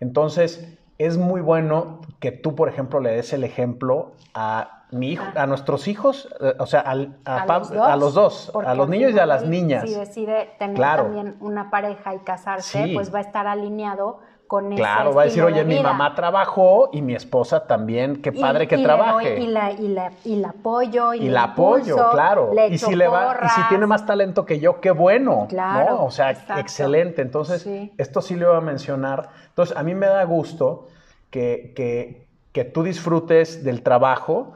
Entonces, 0.00 0.76
es 0.98 1.18
muy 1.18 1.40
bueno 1.40 2.00
que 2.18 2.32
tú, 2.32 2.56
por 2.56 2.68
ejemplo, 2.68 2.98
le 2.98 3.12
des 3.12 3.32
el 3.32 3.44
ejemplo 3.44 4.14
a 4.34 4.86
mi 4.90 5.12
hijo, 5.12 5.24
a 5.36 5.46
nuestros 5.46 5.86
hijos, 5.86 6.28
eh, 6.40 6.54
o 6.58 6.66
sea, 6.66 6.80
a, 6.80 7.96
los 7.96 8.14
dos, 8.14 8.52
a 8.54 8.74
los 8.74 8.88
niños 8.88 9.12
y 9.14 9.18
a 9.20 9.26
las 9.26 9.46
niñas. 9.46 9.88
Si 9.88 9.94
decide 9.94 10.50
tener 10.58 10.76
también 10.76 11.36
una 11.40 11.70
pareja 11.70 12.14
y 12.14 12.18
casarse, 12.18 12.90
pues 12.92 13.14
va 13.14 13.18
a 13.18 13.22
estar 13.22 13.46
alineado 13.46 14.18
Claro, 14.76 15.14
va 15.14 15.22
a 15.22 15.24
decir, 15.24 15.42
oye, 15.42 15.64
mi 15.64 15.80
mamá 15.80 16.14
trabajó 16.14 16.90
y 16.92 17.00
mi 17.00 17.14
esposa 17.14 17.66
también, 17.66 18.20
qué 18.20 18.32
padre 18.32 18.68
que 18.68 18.78
trabaje. 18.78 19.40
y, 19.40 19.46
la, 19.46 19.72
y, 19.72 19.88
la, 19.88 20.12
y 20.24 20.36
la 20.36 20.50
apoyo. 20.50 21.14
Y, 21.14 21.28
la 21.28 21.44
apoyo, 21.44 22.10
claro. 22.10 22.52
y 22.68 22.76
si 22.76 22.94
le 22.94 23.08
va, 23.08 23.38
y 23.44 23.48
si 23.48 23.68
tiene 23.68 23.86
más 23.86 24.04
talento 24.04 24.44
que 24.44 24.60
yo, 24.60 24.80
qué 24.80 24.90
bueno. 24.90 25.46
Claro. 25.48 26.04
O 26.04 26.10
sea, 26.10 26.30
excelente. 26.58 27.22
Entonces, 27.22 27.66
esto 27.96 28.20
sí 28.20 28.36
le 28.36 28.46
voy 28.46 28.56
a 28.56 28.60
mencionar. 28.60 29.30
Entonces, 29.48 29.76
a 29.76 29.82
mí 29.82 29.94
me 29.94 30.06
da 30.06 30.24
gusto 30.24 30.88
que, 31.30 31.72
que, 31.74 32.28
que 32.52 32.64
tú 32.64 32.82
disfrutes 32.82 33.64
del 33.64 33.82
trabajo 33.82 34.54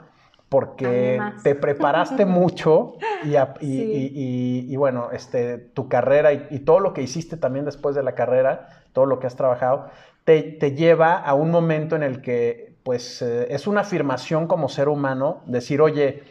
porque 0.48 1.20
te 1.42 1.54
preparaste 1.54 2.24
mucho 2.26 2.94
y, 3.24 3.34
y, 3.60 4.76
bueno, 4.76 5.10
este, 5.12 5.58
tu 5.58 5.88
carrera 5.88 6.32
y, 6.32 6.60
todo 6.60 6.80
lo 6.80 6.92
que 6.92 7.02
hiciste 7.02 7.36
también 7.36 7.64
después 7.64 7.94
de 7.94 8.02
la 8.02 8.14
carrera, 8.14 8.68
todo 8.96 9.04
lo 9.04 9.18
que 9.18 9.26
has 9.26 9.36
trabajado, 9.36 9.90
te, 10.24 10.56
lleva 10.74 11.18
a 11.18 11.34
un 11.34 11.50
momento 11.50 11.96
en 11.96 12.02
el 12.02 12.22
que 12.22 12.78
pues 12.82 13.20
eh, 13.20 13.48
es 13.50 13.66
una 13.66 13.82
afirmación 13.82 14.46
como 14.46 14.70
ser 14.70 14.88
humano, 14.88 15.42
decir, 15.44 15.82
oye, 15.82 16.22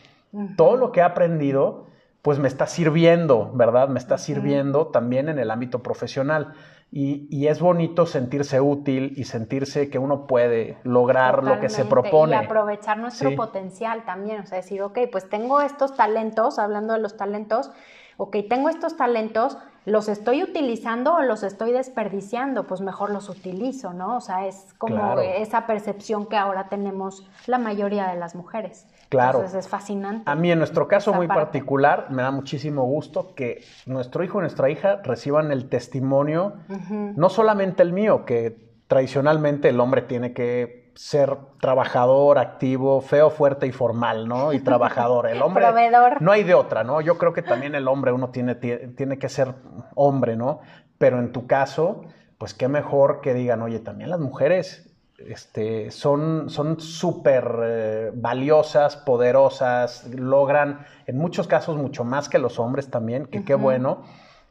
todo 0.57 0.75
lo 0.75 0.91
que 0.91 1.01
he 1.01 1.03
aprendido 1.03 1.85
pues 2.23 2.39
me 2.39 2.47
está 2.47 2.65
sirviendo, 2.65 3.51
¿verdad? 3.53 3.87
Me 3.87 3.99
está 3.99 4.17
sirviendo 4.17 4.87
también 4.87 5.29
en 5.29 5.37
el 5.37 5.51
ámbito 5.51 5.83
profesional. 5.83 6.55
Y, 6.91 7.45
es 7.45 7.59
bonito 7.59 8.07
sentirse 8.07 8.59
útil 8.59 9.13
y 9.15 9.25
sentirse 9.25 9.91
que 9.91 9.99
uno 9.99 10.25
puede 10.25 10.79
lograr 10.81 11.43
lo 11.43 11.59
que 11.59 11.69
se 11.69 11.85
propone. 11.85 12.35
Y 12.35 12.45
aprovechar 12.45 12.97
nuestro 12.97 13.35
potencial 13.35 14.05
también, 14.05 14.39
o 14.39 14.45
sea, 14.47 14.57
decir, 14.57 14.81
ok, 14.81 15.01
pues 15.11 15.29
tengo 15.29 15.61
estos 15.61 15.95
talentos, 15.95 16.57
hablando 16.57 16.93
de 16.93 16.99
los 16.99 17.15
talentos, 17.15 17.69
ok, 18.17 18.37
tengo 18.49 18.69
estos 18.69 18.97
talentos, 18.97 19.59
¿los 19.85 20.09
estoy 20.09 20.43
utilizando 20.43 21.13
o 21.15 21.21
los 21.21 21.43
estoy 21.43 21.71
desperdiciando? 21.71 22.67
Pues 22.67 22.81
mejor 22.81 23.11
los 23.11 23.29
utilizo, 23.29 23.93
¿no? 23.93 24.17
O 24.17 24.21
sea, 24.21 24.47
es 24.47 24.73
como 24.77 25.19
esa 25.19 25.67
percepción 25.67 26.25
que 26.25 26.37
ahora 26.37 26.67
tenemos 26.69 27.27
la 27.47 27.57
mayoría 27.57 28.07
de 28.07 28.15
las 28.15 28.35
mujeres. 28.35 28.87
Claro. 29.09 29.39
Entonces 29.39 29.65
es 29.65 29.69
fascinante. 29.69 30.29
A 30.29 30.35
mí, 30.35 30.51
en 30.51 30.57
nuestro 30.57 30.87
caso 30.87 31.13
muy 31.13 31.27
particular, 31.27 32.07
me 32.09 32.23
da 32.23 32.31
muchísimo 32.31 32.83
gusto 32.85 33.35
que 33.35 33.63
nuestro 33.85 34.23
hijo 34.23 34.39
y 34.39 34.41
nuestra 34.41 34.69
hija 34.69 35.01
reciban 35.03 35.51
el 35.51 35.69
testimonio, 35.69 36.53
no 36.89 37.29
solamente 37.29 37.83
el 37.83 37.93
mío, 37.93 38.25
que 38.25 38.57
tradicionalmente 38.87 39.69
el 39.69 39.79
hombre 39.79 40.01
tiene 40.01 40.33
que 40.33 40.84
ser 40.95 41.37
trabajador, 41.59 42.39
activo, 42.39 43.01
feo, 43.01 43.29
fuerte 43.29 43.67
y 43.67 43.71
formal, 43.71 44.27
¿no? 44.27 44.53
Y 44.53 44.59
trabajador. 44.59 45.27
El 45.27 45.41
hombre. 45.43 45.65
Proveedor. 45.65 46.21
No 46.21 46.31
hay 46.31 46.43
de 46.43 46.53
otra, 46.53 46.83
¿no? 46.83 47.01
Yo 47.01 47.17
creo 47.17 47.33
que 47.33 47.41
también 47.41 47.75
el 47.75 47.87
hombre, 47.87 48.11
uno 48.11 48.29
tiene, 48.29 48.55
tiene 48.55 49.19
que 49.19 49.29
ser 49.29 49.53
hombre, 49.93 50.35
¿no? 50.35 50.61
Pero 50.97 51.19
en 51.19 51.31
tu 51.31 51.47
caso, 51.47 52.05
pues 52.37 52.53
qué 52.53 52.67
mejor 52.67 53.21
que 53.21 53.33
digan, 53.33 53.61
oye, 53.61 53.79
también 53.79 54.09
las 54.09 54.19
mujeres 54.19 54.95
este, 55.17 55.91
son 55.91 56.49
súper 56.79 57.55
eh, 57.63 58.11
valiosas, 58.13 58.97
poderosas, 58.97 60.05
logran 60.13 60.85
en 61.07 61.17
muchos 61.17 61.47
casos 61.47 61.77
mucho 61.77 62.03
más 62.03 62.29
que 62.29 62.37
los 62.37 62.59
hombres 62.59 62.89
también, 62.89 63.25
que 63.25 63.43
qué 63.43 63.55
bueno, 63.55 64.03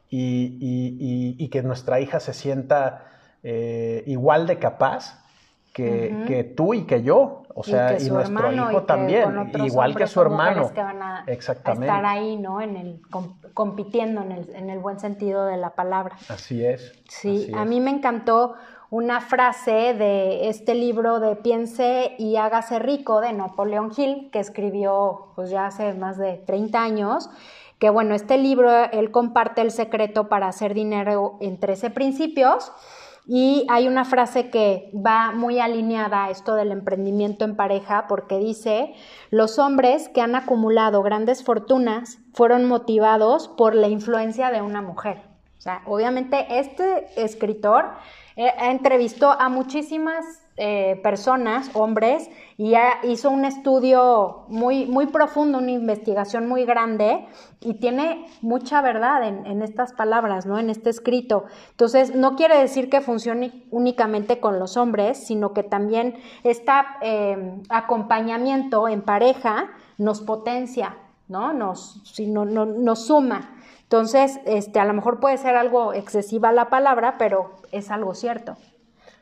y, 0.09 1.49
que 1.49 1.61
nuestra 1.61 1.99
hija 1.99 2.19
se 2.19 2.33
sienta 2.33 3.05
eh, 3.43 4.03
igual 4.07 4.47
de 4.47 4.59
capaz 4.59 5.24
que, 5.75 6.53
tú 6.55 6.73
y 6.73 6.83
que 6.83 7.03
yo, 7.03 7.43
o 7.53 7.63
sea, 7.63 7.99
y, 7.99 8.09
nuestro 8.09 8.51
hijo 8.51 8.83
también, 8.83 9.51
igual 9.65 9.95
que 9.95 10.07
su 10.07 10.21
hermano. 10.21 10.71
Que 10.73 10.81
van 10.81 11.01
a, 11.01 11.23
Exactamente. 11.27 11.87
estar 11.87 12.05
ahí, 12.05 12.37
¿no? 12.37 12.61
En 12.61 12.77
el, 12.77 13.01
compitiendo 13.53 14.21
en 14.21 14.31
el, 14.31 14.55
en 14.55 14.69
el 14.69 14.79
buen 14.79 14.99
sentido 14.99 15.45
de 15.45 15.57
la 15.57 15.71
palabra. 15.71 16.15
Así 16.29 16.65
es. 16.65 16.93
Sí, 17.09 17.51
a 17.53 17.65
mí 17.65 17.81
me 17.81 17.91
encantó 17.91 18.55
una 18.89 19.19
frase 19.19 19.93
de 19.93 20.47
este 20.47 20.75
libro 20.75 21.19
de 21.19 21.35
Piense 21.35 22.15
y 22.17 22.37
hágase 22.37 22.79
rico 22.79 23.19
de 23.19 23.33
Napoleón 23.33 23.91
Hill, 23.95 24.29
que 24.31 24.39
escribió 24.39 25.33
pues 25.35 25.49
ya 25.49 25.65
hace 25.65 25.93
más 25.93 26.17
de 26.17 26.37
30 26.37 26.81
años, 26.81 27.29
que 27.79 27.89
bueno, 27.89 28.15
este 28.15 28.37
libro 28.37 28.71
él 28.93 29.11
comparte 29.11 29.59
el 29.59 29.71
secreto 29.71 30.29
para 30.29 30.47
hacer 30.47 30.73
dinero 30.73 31.35
en 31.41 31.59
13 31.59 31.89
principios. 31.89 32.71
Y 33.27 33.65
hay 33.69 33.87
una 33.87 34.05
frase 34.05 34.49
que 34.51 34.91
va 34.93 35.31
muy 35.31 35.59
alineada 35.59 36.25
a 36.25 36.29
esto 36.29 36.53
del 36.53 36.71
emprendimiento 36.71 37.43
en 37.43 37.55
pareja 37.55 38.05
porque 38.07 38.37
dice, 38.37 38.93
los 39.31 39.57
hombres 39.57 40.09
que 40.09 40.21
han 40.21 40.35
acumulado 40.35 41.01
grandes 41.01 41.43
fortunas 41.43 42.19
fueron 42.33 42.65
motivados 42.65 43.47
por 43.47 43.73
la 43.73 43.87
influencia 43.87 44.51
de 44.51 44.61
una 44.61 44.81
mujer. 44.81 45.23
O 45.57 45.61
sea, 45.61 45.81
obviamente 45.87 46.45
este 46.59 47.07
escritor 47.15 47.85
eh, 48.35 48.51
entrevistó 48.59 49.31
a 49.31 49.49
muchísimas 49.49 50.44
eh, 50.57 50.99
personas, 51.03 51.69
hombres, 51.73 52.29
y 52.57 52.75
hizo 53.03 53.29
un 53.29 53.43
estudio 53.43 54.45
muy, 54.47 54.85
muy 54.85 55.07
profundo, 55.07 55.57
una 55.57 55.71
investigación 55.71 56.47
muy 56.47 56.63
grande, 56.63 57.27
y 57.59 57.73
tiene 57.73 58.25
mucha 58.41 58.81
verdad 58.81 59.27
en, 59.27 59.61
estas 59.61 59.91
palabras, 59.91 60.45
¿no? 60.45 60.57
En 60.57 60.69
este 60.69 60.89
escrito. 60.89 61.43
Entonces, 61.71 62.15
no 62.15 62.37
quiere 62.37 62.57
decir 62.57 62.89
que 62.89 63.01
funcione 63.01 63.65
únicamente 63.69 64.39
con 64.39 64.57
los 64.57 64.77
hombres, 64.77 65.27
sino 65.27 65.51
que 65.53 65.63
también 65.63 66.15
este 66.43 66.71
acompañamiento 67.69 68.87
en 68.87 69.01
pareja 69.01 69.71
nos 69.97 70.21
potencia, 70.21 70.95
¿no? 71.27 71.51
Nos, 71.51 72.01
si 72.05 72.27
no, 72.27 72.45
nos 72.45 73.07
suma. 73.07 73.55
Entonces, 73.83 74.39
este, 74.45 74.79
a 74.79 74.85
lo 74.85 74.93
mejor 74.93 75.19
puede 75.19 75.37
ser 75.37 75.55
algo 75.55 75.93
excesiva 75.93 76.51
la 76.51 76.69
palabra, 76.69 77.17
pero 77.17 77.51
es 77.71 77.91
algo 77.91 78.13
cierto. 78.13 78.55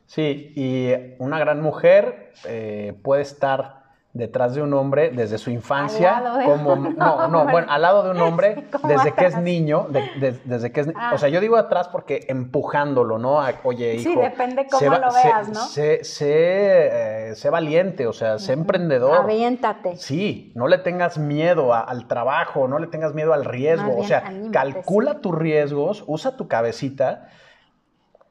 Sí, 0.06 0.54
y 0.56 0.92
una 1.20 1.40
gran 1.40 1.62
mujer 1.62 2.32
eh, 2.46 2.94
puede 3.02 3.22
estar 3.22 3.84
detrás 4.14 4.54
de 4.54 4.62
un 4.62 4.74
hombre 4.76 5.10
desde 5.10 5.40
su 5.40 5.50
infancia, 5.50 6.22
como 6.46 6.76
no, 6.76 7.28
no, 7.28 7.46
bueno, 7.48 7.68
al 7.68 7.82
lado 7.82 8.04
de 8.04 8.12
un 8.12 8.22
hombre 8.22 8.68
desde 8.84 9.12
que 9.14 9.26
es 9.26 9.38
niño, 9.38 9.88
desde 9.90 10.72
que 10.72 10.82
es, 10.82 10.90
o 11.12 11.18
sea, 11.18 11.30
yo 11.30 11.42
digo 11.42 11.58
atrás 11.58 11.88
porque 11.88 12.26
empujándolo, 12.30 13.18
¿no? 13.18 13.40
oye, 13.64 13.96
hijo, 13.96 14.12
sí, 14.12 14.16
depende 14.16 14.68
cómo 14.70 14.98
lo 14.98 15.12
veas, 15.12 15.50
¿no? 15.50 15.62
Sé, 15.62 16.02
eh, 16.22 17.32
sé, 17.34 17.50
valiente, 17.50 18.06
o 18.06 18.14
sea, 18.14 18.38
sé 18.38 18.54
emprendedor. 18.54 19.18
Aviéntate. 19.18 19.96
Sí, 19.98 20.52
no 20.56 20.68
le 20.68 20.78
tengas 20.78 21.18
miedo 21.18 21.74
al 21.74 22.08
trabajo, 22.08 22.68
no 22.68 22.78
le 22.78 22.88
tengas 22.88 23.16
miedo 23.16 23.34
al 23.34 23.46
riesgo, 23.46 23.98
o 23.98 24.04
sea, 24.04 24.32
calcula 24.52 25.22
tus 25.22 25.34
riesgos, 25.36 26.04
usa 26.06 26.38
tu 26.38 26.48
cabecita 26.48 27.30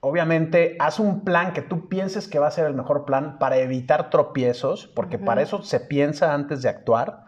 obviamente, 0.02 0.76
haz 0.80 0.98
un 0.98 1.24
plan 1.24 1.52
que 1.52 1.62
tú 1.62 1.88
pienses 1.88 2.26
que 2.26 2.40
va 2.40 2.48
a 2.48 2.50
ser 2.50 2.66
el 2.66 2.74
mejor 2.74 3.04
plan 3.04 3.38
para 3.38 3.58
evitar 3.58 4.10
tropiezos, 4.10 4.88
porque 4.88 5.16
para 5.16 5.42
eso 5.42 5.62
se 5.62 5.78
piensa 5.78 6.34
antes 6.34 6.60
de 6.60 6.68
actuar. 6.68 7.26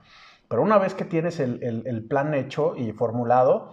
Pero 0.49 0.61
una 0.61 0.79
vez 0.79 0.93
que 0.95 1.05
tienes 1.05 1.39
el, 1.39 2.07
plan 2.11 2.35
hecho 2.35 2.75
y 2.77 2.93
formulado, 2.93 3.73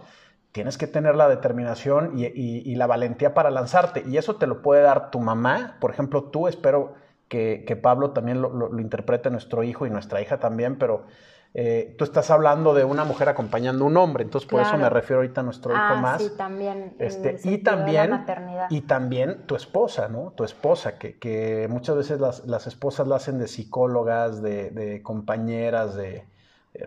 tienes 0.52 0.78
que 0.78 0.86
tener 0.86 1.16
la 1.16 1.28
determinación 1.28 2.12
y, 2.14 2.74
la 2.76 2.86
valentía 2.86 3.34
para 3.34 3.50
lanzarte. 3.50 4.04
Y 4.06 4.18
eso 4.18 4.36
te 4.36 4.46
lo 4.46 4.62
puede 4.62 4.82
dar 4.82 5.10
tu 5.10 5.18
mamá. 5.18 5.78
Por 5.80 5.90
ejemplo, 5.90 6.30
tú 6.30 6.46
espero 6.46 6.94
que, 7.26 7.80
Pablo 7.82 8.12
también 8.12 8.40
lo, 8.40 8.50
lo, 8.50 8.78
interprete 8.78 9.30
nuestro 9.30 9.64
hijo 9.64 9.84
y 9.84 9.90
nuestra 9.90 10.22
hija 10.22 10.38
también, 10.38 10.78
pero 10.78 11.06
eh, 11.54 11.94
tú 11.98 12.04
estás 12.04 12.30
hablando 12.30 12.72
de 12.72 12.82
una 12.84 13.04
mujer 13.04 13.28
acompañando 13.28 13.84
a 13.84 13.86
un 13.86 13.96
hombre, 13.98 14.24
entonces 14.24 14.48
por 14.48 14.62
eso 14.62 14.78
me 14.78 14.88
refiero 14.88 15.16
ahorita 15.16 15.42
a 15.42 15.44
nuestro 15.44 15.72
hijo 15.72 15.82
ah, 15.82 16.00
más. 16.00 16.22
Sí, 16.22 16.30
también. 16.34 16.94
Este, 16.98 17.38
y 17.44 17.58
también, 17.58 18.24
y 18.70 18.80
también 18.82 19.46
tu 19.46 19.54
esposa, 19.54 20.08
¿no? 20.08 20.32
Tu 20.34 20.44
esposa, 20.44 20.98
que, 20.98 21.66
muchas 21.68 21.96
veces 21.96 22.20
las, 22.20 22.66
esposas 22.66 23.06
la 23.06 23.16
hacen 23.16 23.38
de 23.38 23.48
psicólogas, 23.48 24.40
de, 24.40 25.00
compañeras, 25.02 25.94
de, 25.94 26.24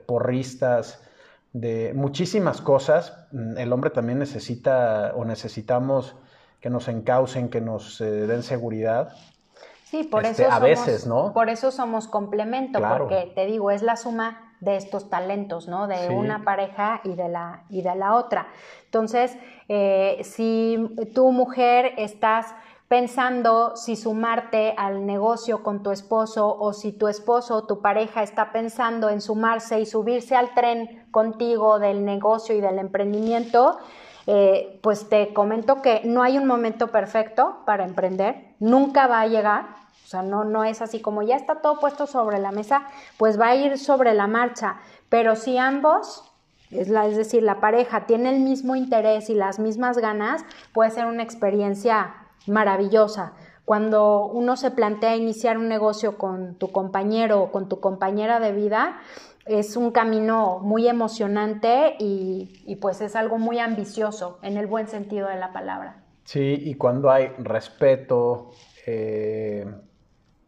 porristas, 0.07 1.03
de 1.53 1.93
muchísimas 1.95 2.59
cosas. 2.59 3.27
Mm, 3.31 3.59
el 3.59 3.71
hombre 3.71 3.91
también 3.91 4.17
necesita 4.17 5.13
o 5.15 5.25
necesitamos 5.25 6.15
que 6.59 6.71
nos 6.71 6.87
encaucen, 6.87 7.49
que 7.49 7.61
nos 7.61 8.01
eh, 8.01 8.05
den 8.05 8.41
seguridad. 8.41 9.13
Sí, 9.83 10.03
por 10.03 10.25
este, 10.25 10.43
eso 10.43 10.51
a 10.51 10.57
veces, 10.57 11.05
¿no? 11.05 11.33
Por 11.33 11.49
eso 11.49 11.69
somos 11.69 12.07
complemento, 12.07 12.79
porque 12.81 13.31
te 13.35 13.45
digo, 13.45 13.69
es 13.69 13.83
la 13.83 13.95
suma 13.95 14.44
de 14.59 14.77
estos 14.77 15.09
talentos, 15.09 15.67
¿no? 15.67 15.87
De 15.87 16.09
una 16.09 16.43
pareja 16.43 17.01
y 17.03 17.15
de 17.15 17.29
la, 17.29 17.63
y 17.69 17.81
de 17.81 17.95
la 17.95 18.15
otra. 18.15 18.47
Entonces, 18.85 19.37
eh, 19.67 20.21
si 20.23 20.77
tu 21.13 21.31
mujer 21.31 21.93
estás 21.97 22.53
pensando 22.87 23.75
si 23.75 23.95
sumarte 23.95 24.73
al 24.77 25.05
negocio 25.05 25.63
con 25.63 25.81
tu 25.81 25.91
esposo 25.91 26.55
o 26.59 26.71
si 26.71 26.91
tu 26.91 27.07
esposo 27.07 27.55
o 27.55 27.63
tu 27.65 27.81
pareja 27.81 28.21
está 28.21 28.51
pensando 28.51 29.09
en 29.09 29.21
sumarse 29.21 29.79
y 29.79 29.85
subirse 29.85 30.35
al 30.35 30.53
tren 30.53 31.07
contigo 31.11 31.79
del 31.79 32.05
negocio 32.05 32.55
y 32.55 32.61
del 32.61 32.77
emprendimiento, 32.77 33.79
eh, 34.27 34.79
pues 34.81 35.09
te 35.09 35.33
comento 35.33 35.81
que 35.81 36.01
no 36.03 36.21
hay 36.23 36.37
un 36.37 36.45
momento 36.45 36.87
perfecto 36.87 37.57
para 37.65 37.85
emprender, 37.85 38.55
nunca 38.59 39.07
va 39.07 39.21
a 39.21 39.27
llegar, 39.27 39.84
o 40.05 40.07
sea, 40.07 40.21
no, 40.21 40.43
no 40.43 40.63
es 40.63 40.83
así 40.83 41.01
como 41.01 41.23
ya 41.23 41.35
está 41.35 41.61
todo 41.61 41.79
puesto 41.79 42.05
sobre 42.05 42.37
la 42.37 42.51
mesa, 42.51 42.83
pues 43.17 43.39
va 43.41 43.47
a 43.47 43.55
ir 43.55 43.79
sobre 43.79 44.13
la 44.13 44.27
marcha. 44.27 44.77
Pero 45.09 45.35
si 45.35 45.57
ambos, 45.57 46.31
es, 46.69 46.89
la, 46.89 47.07
es 47.07 47.17
decir, 47.17 47.41
la 47.41 47.59
pareja 47.59 48.05
tiene 48.05 48.29
el 48.29 48.39
mismo 48.39 48.75
interés 48.75 49.31
y 49.31 49.33
las 49.33 49.57
mismas 49.57 49.97
ganas, 49.97 50.45
puede 50.73 50.91
ser 50.91 51.07
una 51.07 51.23
experiencia 51.23 52.13
maravillosa. 52.45 53.33
Cuando 53.65 54.27
uno 54.27 54.57
se 54.57 54.69
plantea 54.69 55.15
iniciar 55.15 55.57
un 55.57 55.69
negocio 55.69 56.19
con 56.19 56.53
tu 56.53 56.71
compañero 56.71 57.41
o 57.41 57.51
con 57.51 57.67
tu 57.67 57.79
compañera 57.79 58.39
de 58.39 58.51
vida, 58.51 58.99
es 59.47 59.75
un 59.75 59.89
camino 59.89 60.59
muy 60.59 60.87
emocionante 60.87 61.95
y, 61.97 62.61
y, 62.67 62.75
pues 62.75 63.01
es 63.01 63.15
algo 63.15 63.39
muy 63.39 63.57
ambicioso 63.57 64.37
en 64.43 64.57
el 64.57 64.67
buen 64.67 64.87
sentido 64.87 65.27
de 65.29 65.37
la 65.37 65.51
palabra. 65.51 66.03
Sí, 66.25 66.59
y 66.63 66.75
cuando 66.75 67.09
hay 67.09 67.29
respeto, 67.39 68.51
eh, 68.85 69.65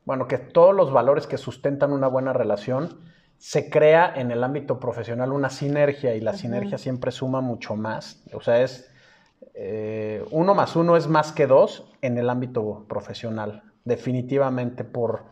bueno, 0.07 0.25
que 0.29 0.37
todos 0.37 0.73
los 0.73 0.93
valores 0.93 1.27
que 1.27 1.37
sustentan 1.37 1.91
una 1.91 2.07
buena 2.07 2.31
relación, 2.31 3.01
se 3.37 3.69
crea 3.69 4.13
en 4.15 4.31
el 4.31 4.41
ámbito 4.41 4.79
profesional 4.79 5.33
una 5.33 5.49
sinergia 5.49 6.15
y 6.15 6.21
la 6.21 6.31
sinergia 6.31 6.77
siempre 6.77 7.11
suma 7.11 7.41
mucho 7.41 7.75
más. 7.75 8.23
O 8.31 8.39
sea, 8.39 8.61
es 8.61 8.89
eh, 9.53 10.23
uno 10.31 10.55
más 10.55 10.77
uno 10.77 10.95
es 10.95 11.09
más 11.09 11.33
que 11.33 11.45
dos 11.45 11.91
en 12.01 12.17
el 12.17 12.29
ámbito 12.29 12.85
profesional, 12.87 13.63
definitivamente 13.83 14.85
por, 14.85 15.25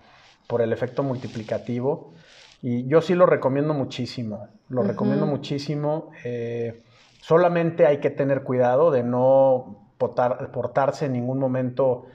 por 0.45 0.61
el 0.61 0.73
efecto 0.73 1.03
multiplicativo. 1.03 2.13
Y 2.61 2.85
yo 2.85 3.01
sí 3.01 3.15
lo 3.15 3.25
recomiendo 3.25 3.73
muchísimo, 3.73 4.49
lo 4.67 4.83
recomiendo 4.83 5.25
muchísimo. 5.25 6.11
Eh, 6.25 6.83
solamente 7.21 7.85
hay 7.85 7.99
que 7.99 8.09
tener 8.09 8.43
cuidado 8.43 8.91
de 8.91 9.03
no 9.03 9.93
portarse 9.97 11.05
en 11.05 11.13
ningún 11.13 11.39
momento 11.39 12.07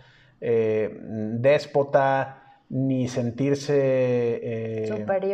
eh, 0.42 0.94
déspota, 1.00 2.39
ni 2.70 3.08
sentirse 3.08 3.74
eh, 4.42 4.86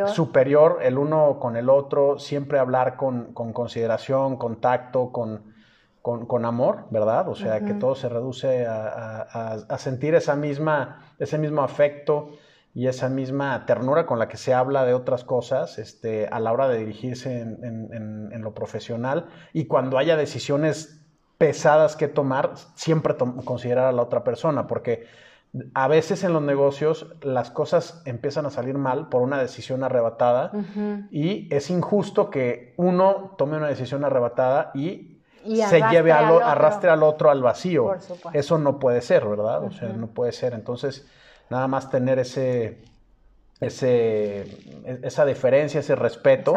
superior. 0.09 0.79
el 0.83 0.97
uno 0.97 1.39
con 1.39 1.57
el 1.57 1.69
otro, 1.69 2.19
siempre 2.19 2.59
hablar 2.59 2.97
con, 2.97 3.35
consideración, 3.35 4.37
con 4.37 4.61
tacto, 4.61 5.13
con, 5.13 5.55
con, 6.01 6.45
amor, 6.47 6.87
¿verdad? 6.91 7.29
O 7.29 7.35
sea, 7.35 7.61
que 7.61 7.75
todo 7.75 7.95
se 7.95 8.09
reduce 8.09 8.67
a, 8.67 9.77
sentir 9.79 10.15
esa 10.15 10.35
misma, 10.35 11.13
ese 11.19 11.37
mismo 11.37 11.63
afecto 11.63 12.31
y 12.73 12.87
esa 12.87 13.11
misma 13.11 13.67
ternura 13.67 14.07
con 14.07 14.19
la 14.19 14.29
que 14.29 14.39
se 14.39 14.55
habla 14.55 14.87
de 14.87 14.95
otras 14.95 15.23
cosas 15.23 15.79
este, 15.79 16.29
a 16.29 16.41
la 16.41 16.53
hora 16.53 16.69
de 16.69 16.79
dirigirse 16.79 17.41
en, 17.41 18.31
en 18.33 18.43
lo 18.43 18.55
profesional 18.55 19.27
y 19.53 19.67
cuando 19.67 19.99
haya 19.99 20.17
decisiones 20.17 21.03
pesadas 21.37 21.97
que 21.97 22.09
tomar, 22.09 22.53
siempre 22.77 23.15
considerar 23.45 23.87
a 23.87 23.93
la 23.93 24.03
otra 24.03 24.25
persona, 24.25 24.67
porque 24.67 25.05
a 25.75 25.89
veces 25.89 26.25
en 26.25 26.33
los 26.33 26.43
negocios 26.43 27.07
las 27.23 27.51
cosas 27.51 28.03
empiezan 28.05 28.47
a 28.47 28.51
salir 28.51 28.77
mal 28.77 29.09
por 29.09 29.23
una 29.23 29.41
decisión 29.41 29.85
arrebatada 29.85 30.53
y 31.11 31.53
es 31.55 31.71
injusto 31.71 32.31
que 32.31 32.75
uno 32.77 33.35
tome 33.39 33.57
una 33.57 33.69
decisión 33.69 34.05
arrebatada 34.05 34.71
y, 34.75 35.13
se 35.45 35.81
lleve 35.91 36.11
al, 36.11 36.43
arrastre 36.43 36.91
al 36.91 37.05
otro 37.05 37.31
al 37.31 37.41
vacío. 37.41 37.95
Eso 38.33 38.59
no 38.59 38.81
puede 38.81 39.01
ser, 39.01 39.25
¿verdad? 39.25 39.63
O 39.63 39.71
sea, 39.71 39.89
no 39.91 40.09
puede 40.09 40.33
ser. 40.33 40.55
Entonces, 40.55 41.07
nada 41.51 41.69
más 41.69 41.89
tener 41.89 42.19
ese, 42.19 42.79
ese, 43.61 44.45
esa 45.03 45.25
diferencia, 45.25 45.81
ese 45.81 45.95
respeto. 45.95 46.55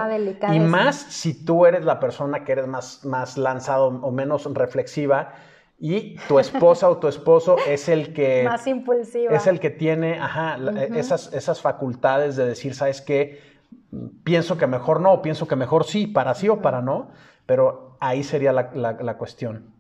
y 0.52 0.60
más 0.60 0.96
si 0.96 1.46
tú 1.46 1.66
eres 1.68 1.86
la 1.86 2.00
persona 2.00 2.44
que 2.44 2.52
eres 2.54 2.68
más, 2.68 3.06
más 3.06 3.38
lanzado 3.38 3.88
o 3.88 4.12
menos 4.12 4.52
reflexiva 4.54 5.34
y 5.80 6.16
tu 6.28 6.40
esposa 6.40 6.90
o 6.90 6.98
tu 6.98 7.08
esposo 7.08 7.56
es 7.68 7.88
el 7.88 8.14
que... 8.14 8.44
Más 8.48 8.68
impulsiva. 8.68 9.34
Es 9.34 9.48
el 9.48 9.60
que 9.60 9.70
tiene, 9.70 10.20
ajá, 10.20 10.58
esas, 10.96 11.34
esas 11.34 11.62
facultades 11.62 12.36
de 12.36 12.46
decir, 12.46 12.76
¿sabes 12.76 13.02
qué? 13.02 13.42
Pienso 14.24 14.58
que 14.58 14.68
mejor 14.68 15.00
no, 15.00 15.22
pienso 15.22 15.48
que 15.48 15.56
mejor 15.56 15.86
sí, 15.86 16.06
para 16.06 16.36
sí 16.36 16.50
o 16.50 16.62
para 16.62 16.82
no, 16.82 17.12
pero 17.46 17.98
ahí 18.00 18.24
sería 18.24 18.52
la, 18.52 18.72
la 18.74 19.18
cuestión. 19.18 19.74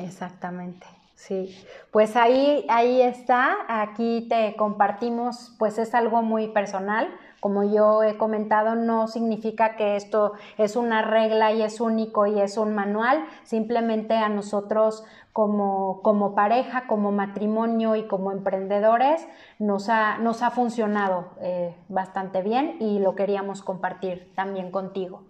Exactamente. 0.00 0.86
Sí, 1.16 1.56
pues 1.92 2.14
ahí, 2.14 2.66
ahí 2.68 3.00
está, 3.00 3.56
aquí 3.68 4.26
te 4.28 4.54
compartimos, 4.56 5.54
pues 5.58 5.78
es 5.78 5.94
algo 5.94 6.20
muy 6.22 6.48
personal, 6.48 7.08
como 7.46 7.62
yo 7.62 8.02
he 8.02 8.16
comentado, 8.16 8.74
no 8.74 9.06
significa 9.06 9.76
que 9.76 9.94
esto 9.94 10.32
es 10.58 10.74
una 10.74 11.02
regla 11.02 11.52
y 11.52 11.62
es 11.62 11.80
único 11.80 12.26
y 12.26 12.40
es 12.40 12.58
un 12.58 12.74
manual, 12.74 13.24
simplemente 13.44 14.14
a 14.14 14.28
nosotros 14.28 15.04
como, 15.32 16.02
como 16.02 16.34
pareja, 16.34 16.88
como 16.88 17.12
matrimonio 17.12 17.94
y 17.94 18.08
como 18.08 18.32
emprendedores 18.32 19.28
nos 19.60 19.88
ha, 19.88 20.18
nos 20.18 20.42
ha 20.42 20.50
funcionado 20.50 21.26
eh, 21.40 21.76
bastante 21.88 22.42
bien 22.42 22.78
y 22.80 22.98
lo 22.98 23.14
queríamos 23.14 23.62
compartir 23.62 24.32
también 24.34 24.72
contigo. 24.72 25.22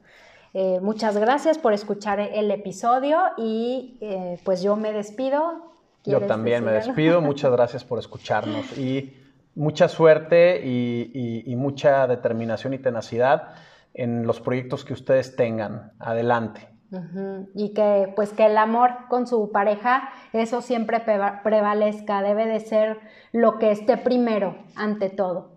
Eh, 0.55 0.81
muchas 0.81 1.18
gracias 1.18 1.59
por 1.59 1.74
escuchar 1.74 2.18
el 2.18 2.50
episodio 2.50 3.18
y 3.37 3.98
eh, 4.00 4.40
pues 4.42 4.62
yo 4.62 4.74
me 4.76 4.90
despido. 4.90 5.74
Yo 6.07 6.22
también 6.22 6.64
me 6.64 6.72
despido. 6.72 7.20
Muchas 7.31 7.52
gracias 7.52 7.85
por 7.85 7.98
escucharnos 7.98 8.79
y 8.79 9.25
mucha 9.56 9.88
suerte 9.88 10.60
y, 10.64 11.54
mucha 11.56 12.06
determinación 12.06 12.74
y 12.74 12.78
tenacidad 12.78 13.54
en 13.94 14.26
los 14.26 14.40
proyectos 14.40 14.84
que 14.84 14.92
ustedes 14.92 15.34
tengan. 15.34 15.92
Adelante. 15.98 16.68
Y 17.54 17.74
que 17.74 18.12
pues 18.14 18.32
que 18.32 18.46
el 18.46 18.56
amor 18.56 18.90
con 19.08 19.26
su 19.26 19.50
pareja, 19.50 20.10
eso 20.32 20.62
siempre 20.62 21.00
prevalezca, 21.42 22.22
debe 22.22 22.46
de 22.46 22.60
ser 22.60 23.00
lo 23.32 23.58
que 23.58 23.72
esté 23.72 23.96
primero 23.96 24.56
ante 24.76 25.10
todo 25.10 25.56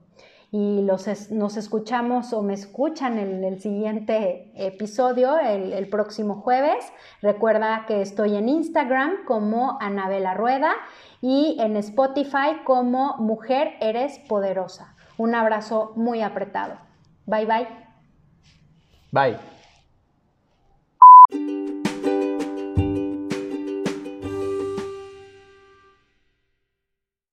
y 0.52 0.82
los 0.82 1.32
nos 1.32 1.58
escuchamos 1.58 2.34
o 2.34 2.42
me 2.42 2.56
escuchan 2.56 3.20
en 3.20 3.44
el 3.44 3.62
siguiente 3.62 4.52
episodio 4.56 5.38
el, 5.38 5.88
próximo 5.90 6.42
jueves. 6.42 6.92
Recuerda 7.22 7.86
que 7.88 8.02
estoy 8.02 8.36
en 8.36 8.50
Instagram 8.50 9.26
como 9.26 9.78
Anabela 9.80 10.34
Rueda 10.34 10.74
y 11.22 11.58
en 11.60 11.76
Spotify 11.78 12.62
como 12.66 13.18
Mujer 13.18 13.74
Eres 13.82 14.20
Poderosa. 14.20 14.96
Un 15.18 15.36
abrazo 15.36 15.94
muy 15.96 16.22
apretado. 16.22 16.78
Bye 17.26 17.46
bye. 17.46 17.68
Bye. 19.12 19.59